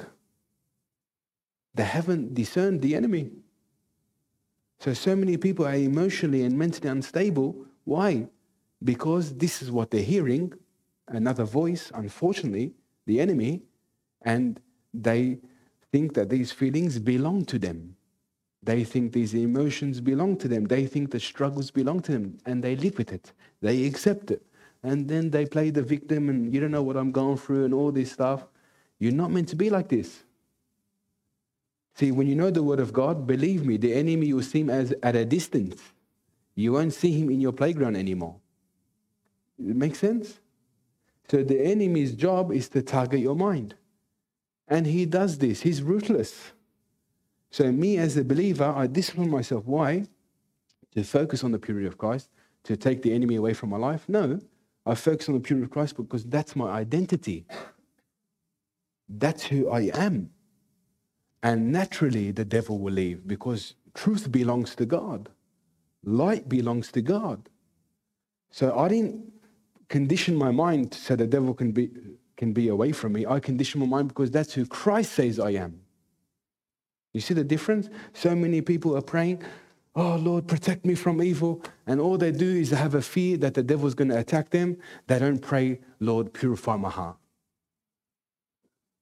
[1.73, 3.31] They haven't discerned the enemy.
[4.79, 7.65] So, so many people are emotionally and mentally unstable.
[7.85, 8.27] Why?
[8.83, 10.53] Because this is what they're hearing
[11.07, 12.73] another voice, unfortunately,
[13.05, 13.61] the enemy,
[14.23, 14.59] and
[14.93, 15.37] they
[15.91, 17.95] think that these feelings belong to them.
[18.63, 20.65] They think these emotions belong to them.
[20.65, 23.31] They think the struggles belong to them, and they live with it.
[23.61, 24.41] They accept it.
[24.81, 27.73] And then they play the victim, and you don't know what I'm going through, and
[27.73, 28.45] all this stuff.
[28.97, 30.23] You're not meant to be like this.
[31.93, 34.93] See, when you know the word of God, believe me, the enemy will seem as
[35.03, 35.81] at a distance.
[36.55, 38.35] You won't see him in your playground anymore.
[39.59, 40.39] It makes sense?
[41.29, 43.75] So the enemy's job is to target your mind.
[44.67, 45.61] And he does this.
[45.61, 46.51] He's ruthless.
[47.51, 49.65] So me as a believer, I discipline myself.
[49.65, 50.05] Why?
[50.93, 52.29] To focus on the purity of Christ,
[52.63, 54.05] to take the enemy away from my life?
[54.07, 54.39] No.
[54.85, 57.45] I focus on the purity of Christ because that's my identity.
[59.09, 60.31] That's who I am.
[61.41, 65.29] And naturally, the devil will leave because truth belongs to God,
[66.03, 67.49] light belongs to God.
[68.51, 69.34] So I didn't
[69.89, 71.89] condition my mind so the devil can be,
[72.37, 73.25] can be away from me.
[73.25, 75.81] I condition my mind because that's who Christ says I am.
[77.13, 77.89] You see the difference?
[78.13, 79.43] So many people are praying,
[79.95, 81.63] Oh Lord, protect me from evil.
[81.87, 84.77] And all they do is have a fear that the devil's going to attack them.
[85.07, 87.15] They don't pray, Lord, purify my heart.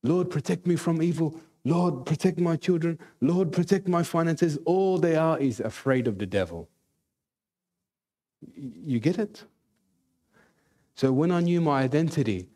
[0.03, 1.39] Lord, protect me from evil.
[1.65, 2.99] Lord, protect my children.
[3.21, 4.59] Lord, protect my finances.
[4.65, 6.69] All they are is afraid of the devil.
[8.55, 9.45] You get it?
[10.95, 12.47] So when I knew my identity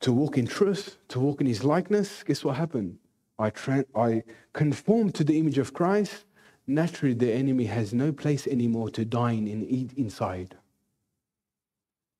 [0.00, 2.98] to walk in truth, to walk in his likeness, guess what happened?
[3.38, 4.22] I, tra- I
[4.52, 6.24] conformed to the image of Christ.
[6.66, 10.56] Naturally, the enemy has no place anymore to dine and eat inside.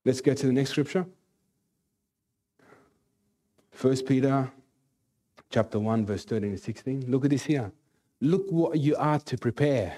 [0.04, 1.06] Let's get to the next scripture.
[3.70, 4.50] First Peter
[5.50, 7.04] chapter 1, verse 13 and 16.
[7.08, 7.72] Look at this here.
[8.20, 9.94] Look what you are to prepare.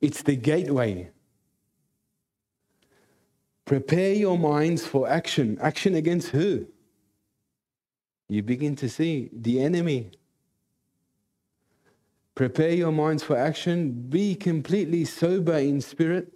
[0.00, 1.10] It's the gateway.
[3.68, 5.58] Prepare your minds for action.
[5.60, 6.66] Action against who?
[8.26, 10.12] You begin to see the enemy.
[12.34, 13.92] Prepare your minds for action.
[14.08, 16.32] Be completely sober in spirit,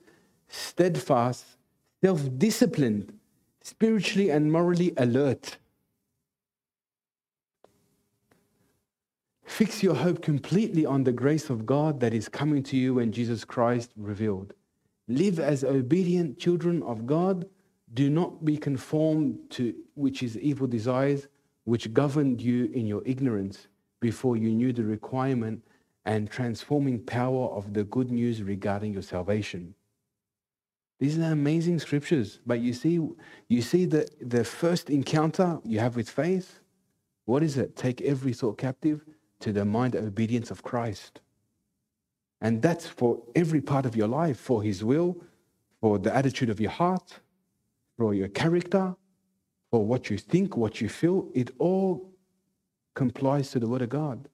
[0.48, 1.46] steadfast,
[2.02, 3.18] self disciplined,
[3.62, 5.56] spiritually and morally alert.
[9.46, 13.10] Fix your hope completely on the grace of God that is coming to you when
[13.10, 14.52] Jesus Christ revealed.
[15.12, 17.46] Live as obedient children of God.
[17.92, 21.28] Do not be conformed to which is evil desires,
[21.64, 23.68] which governed you in your ignorance
[24.00, 25.62] before you knew the requirement
[26.06, 29.74] and transforming power of the good news regarding your salvation.
[30.98, 32.98] These are amazing scriptures, but you see,
[33.48, 36.60] you see the, the first encounter you have with faith.
[37.26, 37.76] What is it?
[37.76, 39.04] Take every thought captive
[39.40, 41.20] to the mind obedience of Christ.
[42.42, 45.16] And that's for every part of your life, for His will,
[45.80, 47.20] for the attitude of your heart,
[47.96, 48.96] for your character,
[49.70, 51.28] for what you think, what you feel.
[51.34, 52.10] It all
[52.94, 54.28] complies to the Word of God.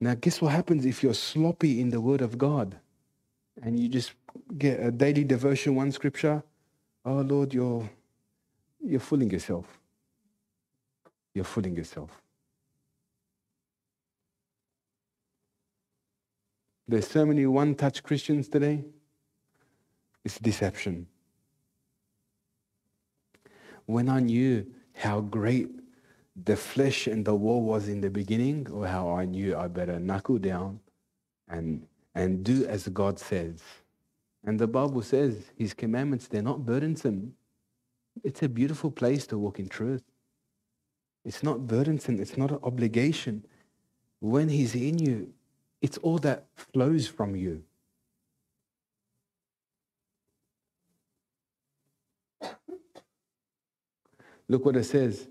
[0.00, 2.76] Now, guess what happens if you're sloppy in the Word of God
[3.62, 4.12] and you just
[4.58, 6.42] get a daily devotion, one scripture?
[7.04, 7.88] Oh, Lord, you're,
[8.84, 9.66] you're fooling yourself.
[11.34, 12.23] You're fooling yourself.
[16.86, 18.84] There's so many one touch Christians today.
[20.24, 21.06] It's deception.
[23.86, 25.70] When I knew how great
[26.44, 29.98] the flesh and the war was in the beginning, or how I knew I better
[29.98, 30.80] knuckle down
[31.48, 33.62] and, and do as God says.
[34.44, 37.34] And the Bible says his commandments, they're not burdensome.
[38.22, 40.02] It's a beautiful place to walk in truth.
[41.24, 43.46] It's not burdensome, it's not an obligation.
[44.20, 45.32] When he's in you,
[45.84, 47.62] it's all that flows from you.
[54.48, 55.28] Look what it says.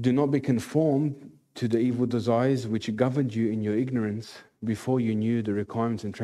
[0.00, 5.00] Do not be conformed to the evil desires which governed you in your ignorance before
[5.00, 6.14] you knew the requirements and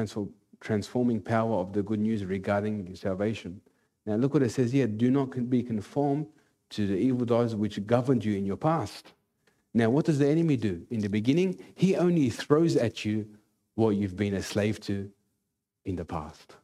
[0.61, 3.61] transforming power of the good news regarding your salvation.
[4.07, 6.29] Now, look what it says here do not be conformed
[6.71, 9.13] to the evil desires which governed you in your past.
[9.73, 10.87] Now, what does the enemy do?
[10.91, 13.27] In the beginning, he only throws at you
[13.75, 15.11] what you've been a slave to
[15.85, 16.57] in the past.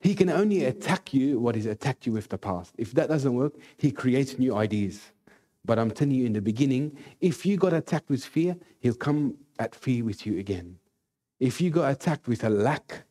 [0.00, 2.74] He can only attack you what he's attacked you with the past.
[2.76, 5.12] If that doesn't work, he creates new ideas.
[5.64, 9.36] But I'm telling you in the beginning, if you got attacked with fear, he'll come
[9.60, 10.78] at fear with you again.
[11.38, 13.04] If you got attacked with a lack,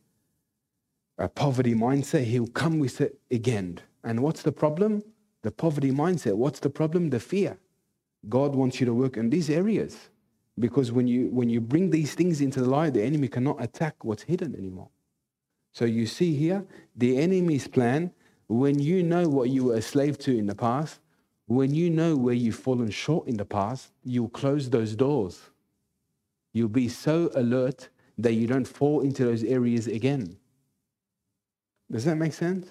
[1.18, 3.80] a poverty mindset, he'll come with it again.
[4.04, 5.02] And what's the problem?
[5.42, 6.34] The poverty mindset.
[6.34, 7.10] What's the problem?
[7.10, 7.58] The fear.
[8.28, 10.10] God wants you to work in these areas.
[10.58, 14.04] Because when you when you bring these things into the light, the enemy cannot attack
[14.04, 14.90] what's hidden anymore.
[15.72, 18.12] So you see here, the enemy's plan,
[18.48, 21.00] when you know what you were a slave to in the past,
[21.46, 25.40] when you know where you've fallen short in the past, you'll close those doors.
[26.52, 27.88] You'll be so alert
[28.18, 30.36] that you don't fall into those areas again.
[31.90, 32.68] Does that make sense?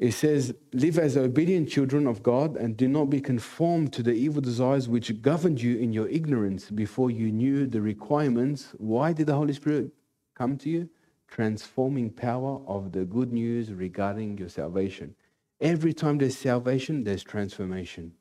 [0.00, 4.12] It says, Live as obedient children of God and do not be conformed to the
[4.12, 8.68] evil desires which governed you in your ignorance before you knew the requirements.
[8.78, 9.92] Why did the Holy Spirit
[10.34, 10.88] come to you?
[11.28, 15.14] Transforming power of the good news regarding your salvation.
[15.60, 18.12] Every time there's salvation, there's transformation.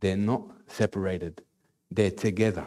[0.00, 1.42] They're not separated,
[1.90, 2.66] they're together.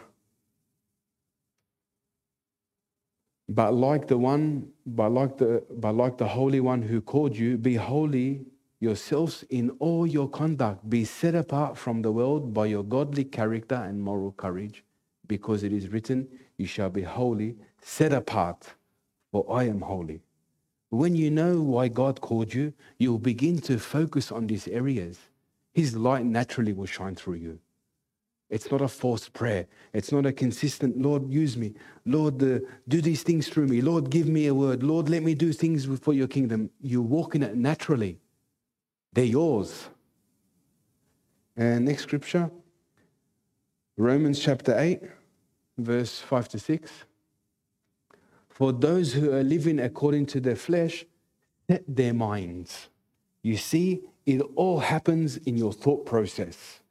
[3.49, 7.57] But like the one, but like the, but like the Holy One who called you,
[7.57, 8.45] be holy
[8.79, 10.89] yourselves in all your conduct.
[10.89, 14.83] Be set apart from the world by your godly character and moral courage,
[15.27, 18.73] because it is written, You shall be holy, set apart,
[19.31, 20.21] for I am holy.
[20.89, 25.17] When you know why God called you, you'll begin to focus on these areas.
[25.73, 27.59] His light naturally will shine through you.
[28.53, 29.65] It's not a forced prayer.
[29.93, 31.73] It's not a consistent, Lord, use me.
[32.05, 33.81] Lord, uh, do these things through me.
[33.81, 34.83] Lord, give me a word.
[34.83, 36.69] Lord, let me do things for your kingdom.
[36.79, 38.19] You walk in it naturally.
[39.11, 39.89] They're yours.
[41.57, 42.51] And next scripture,
[43.97, 45.01] Romans chapter 8,
[45.79, 46.91] verse 5 to 6.
[48.49, 51.05] For those who are living according to their flesh,
[51.67, 52.89] set their minds.
[53.41, 56.82] You see, it all happens in your thought process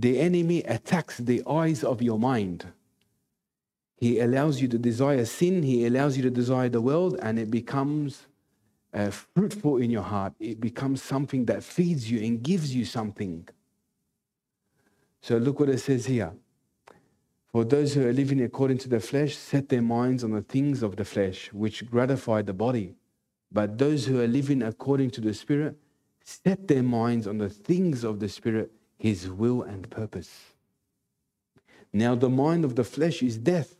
[0.00, 2.66] the enemy attacks the eyes of your mind.
[3.96, 7.50] He allows you to desire sin, he allows you to desire the world, and it
[7.50, 8.26] becomes
[8.94, 10.34] uh, fruitful in your heart.
[10.38, 13.48] It becomes something that feeds you and gives you something.
[15.20, 16.32] So look what it says here.
[17.50, 20.84] For those who are living according to the flesh, set their minds on the things
[20.84, 22.94] of the flesh, which gratify the body.
[23.50, 25.76] But those who are living according to the Spirit,
[26.22, 30.30] set their minds on the things of the Spirit, his will and purpose.
[31.92, 33.76] Now, the mind of the flesh is death,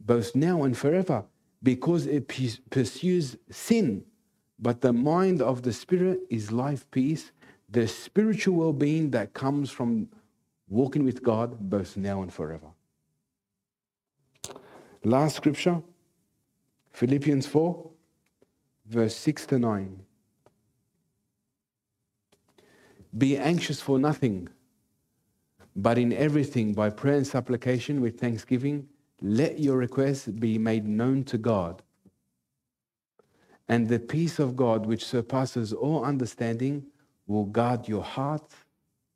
[0.00, 1.24] both now and forever,
[1.62, 2.28] because it
[2.70, 4.04] pursues sin.
[4.58, 7.30] But the mind of the spirit is life, peace,
[7.68, 10.08] the spiritual well being that comes from
[10.68, 12.68] walking with God, both now and forever.
[15.04, 15.82] Last scripture,
[16.92, 17.90] Philippians 4,
[18.86, 20.05] verse 6 to 9.
[23.16, 24.48] Be anxious for nothing,
[25.74, 28.88] but in everything, by prayer and supplication with thanksgiving,
[29.22, 31.82] let your requests be made known to God.
[33.68, 36.86] And the peace of God, which surpasses all understanding,
[37.26, 38.52] will guard your heart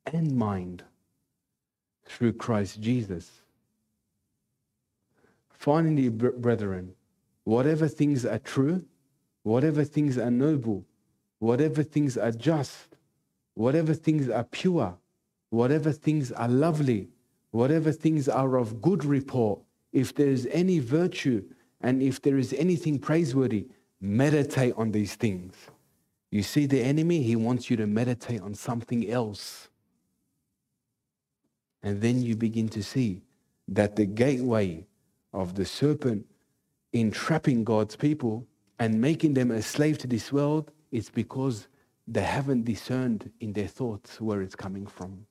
[0.06, 0.82] and mind
[2.04, 3.42] through Christ Jesus.
[5.50, 6.94] Finally, brethren,
[7.44, 8.84] whatever things are true,
[9.42, 10.84] whatever things are noble,
[11.38, 12.89] whatever things are just,
[13.60, 14.96] whatever things are pure,
[15.50, 17.10] whatever things are lovely,
[17.50, 19.60] whatever things are of good report,
[19.92, 21.44] if there is any virtue
[21.82, 23.66] and if there is anything praiseworthy,
[24.00, 25.54] meditate on these things.
[26.30, 29.68] You see, the enemy, he wants you to meditate on something else.
[31.82, 33.20] And then you begin to see
[33.68, 34.86] that the gateway
[35.34, 36.24] of the serpent
[36.94, 38.46] entrapping God's people
[38.78, 41.68] and making them a slave to this world is because
[42.10, 45.26] they haven't discerned in their thoughts where it's coming from.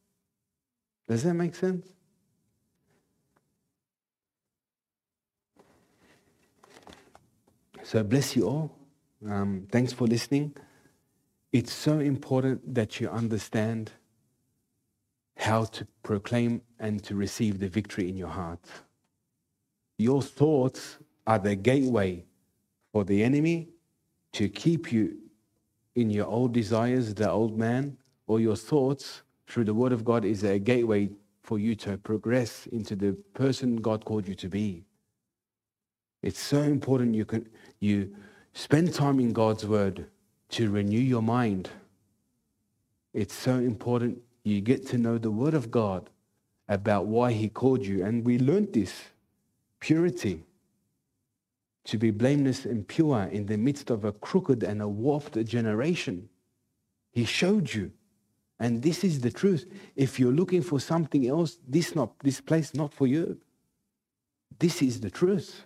[1.10, 1.88] Does that make sense?
[7.84, 8.78] So, bless you all.
[9.28, 10.56] Um, thanks for listening.
[11.52, 13.92] It's so important that you understand
[15.36, 18.64] how to proclaim and to receive the victory in your heart.
[19.98, 22.24] Your thoughts are the gateway
[22.94, 23.70] for the enemy
[24.34, 25.18] to keep you
[26.00, 27.98] in your old desires, the old man,
[28.28, 31.10] or your thoughts through the Word of God is a gateway
[31.44, 34.84] for you to progress into the person God called you to be.
[36.22, 37.48] It's so important you can
[37.80, 38.16] you
[38.54, 40.08] spend time in God's Word
[40.50, 41.70] to renew your mind.
[43.14, 46.10] It's so important you get to know the Word of God
[46.68, 48.06] about why He called you.
[48.06, 48.94] And we learned this
[49.80, 50.44] purity
[51.86, 56.30] to be blameless and pure in the midst of a crooked and a warped generation.
[57.12, 57.92] He showed you.
[58.60, 59.66] And this is the truth.
[59.96, 63.40] If you're looking for something else, this not this place not for you.
[64.60, 65.66] This is the truth.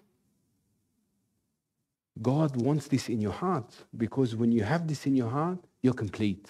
[2.22, 5.95] God wants this in your heart because when you have this in your heart, you're
[5.95, 6.48] complete.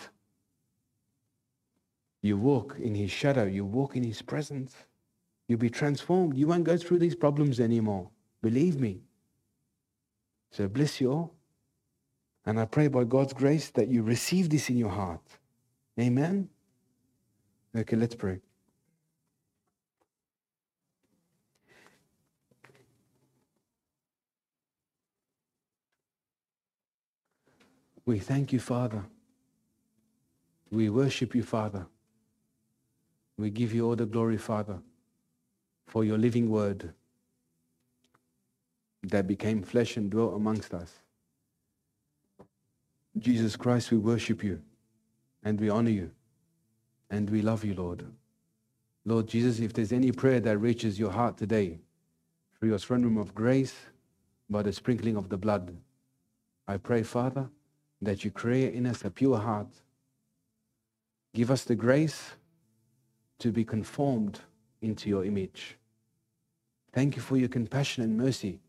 [2.22, 4.76] You walk in His shadow, you walk in His presence.
[5.48, 6.38] You'll be transformed.
[6.38, 8.10] You won't go through these problems anymore.
[8.41, 9.02] Believe me.
[10.54, 11.34] So bless you all.
[12.46, 15.22] And I pray by God's grace that you receive this in your heart.
[16.00, 16.48] Amen.
[17.76, 18.40] Okay, let's pray.
[28.06, 29.04] We thank you, Father.
[30.70, 31.88] We worship you, Father.
[33.38, 34.80] We give you all the glory, Father,
[35.88, 36.94] for your living word
[39.04, 40.94] that became flesh and dwelt amongst us.
[43.18, 44.62] Jesus Christ, we worship you
[45.44, 46.12] and we honor you
[47.10, 48.06] and we love you, Lord.
[49.06, 51.80] Lord Jesus, if there's any prayer that reaches your heart today
[52.58, 53.76] through your throne room of grace
[54.50, 55.76] by the sprinkling of the blood,
[56.68, 57.50] I pray, Father,
[58.02, 59.68] that you create in us a pure heart.
[61.34, 62.32] Give us the grace
[63.40, 64.40] to be conformed
[64.82, 65.78] into your image.
[66.94, 68.60] Thank you for your compassion and mercy,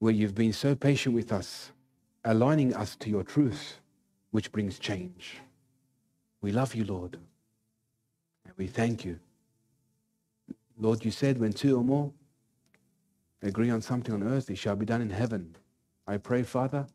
[0.00, 1.70] where you've been so patient with us,
[2.24, 3.78] aligning us to your truth,
[4.32, 5.36] which brings change.
[6.40, 7.18] We love you, Lord,
[8.44, 9.20] and we thank you.
[10.78, 12.10] Lord, you said when two or more
[13.42, 15.54] agree on something on earth, it shall be done in heaven.
[16.06, 16.86] I pray, Father,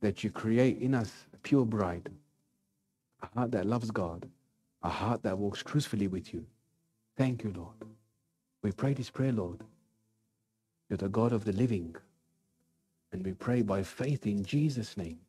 [0.00, 2.08] that you create in us a pure bride,
[3.22, 4.28] a heart that loves God,
[4.82, 6.46] a heart that walks truthfully with you.
[7.16, 7.76] Thank you, Lord.
[8.62, 9.60] We pray this prayer, Lord.
[10.88, 11.96] You're the God of the living.
[13.14, 15.20] And we pray by faith in Jesus' name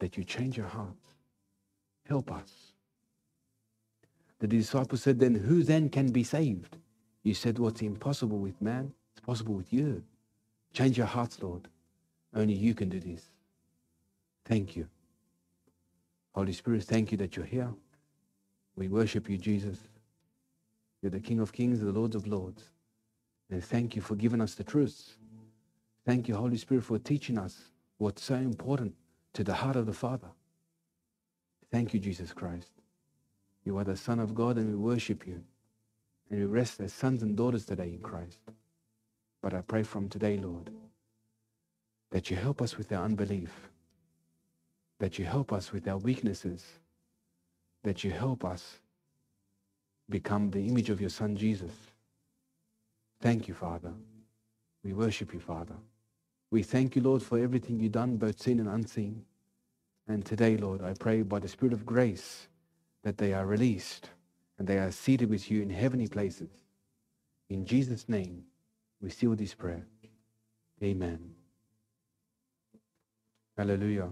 [0.00, 1.14] that you change our hearts.
[2.08, 2.72] Help us.
[4.40, 6.76] The disciples said, Then who then can be saved?
[7.22, 10.02] You said, What's impossible with man, it's possible with you.
[10.72, 11.68] Change our hearts, Lord.
[12.34, 13.22] Only you can do this.
[14.44, 14.88] Thank you.
[16.34, 17.72] Holy Spirit, thank you that you're here.
[18.74, 19.78] We worship you, Jesus.
[21.02, 22.68] You're the King of Kings, the Lord of Lords.
[23.48, 25.16] And thank you for giving us the truth.
[26.06, 28.94] Thank you, Holy Spirit, for teaching us what's so important
[29.34, 30.28] to the heart of the Father.
[31.70, 32.70] Thank you, Jesus Christ.
[33.64, 35.42] You are the Son of God, and we worship you.
[36.30, 38.38] And we rest as sons and daughters today in Christ.
[39.42, 40.70] But I pray from today, Lord,
[42.10, 43.52] that you help us with our unbelief
[44.98, 46.64] that you help us with our weaknesses,
[47.82, 48.78] that you help us
[50.08, 51.72] become the image of your Son Jesus.
[53.20, 53.92] Thank you, Father.
[54.82, 55.74] We worship you, Father.
[56.56, 59.26] We thank you, Lord, for everything you've done, both seen and unseen.
[60.08, 62.48] And today, Lord, I pray by the Spirit of grace
[63.02, 64.08] that they are released
[64.58, 66.48] and they are seated with you in heavenly places.
[67.50, 68.44] In Jesus' name,
[69.02, 69.86] we seal this prayer.
[70.82, 71.34] Amen.
[73.58, 74.08] Hallelujah.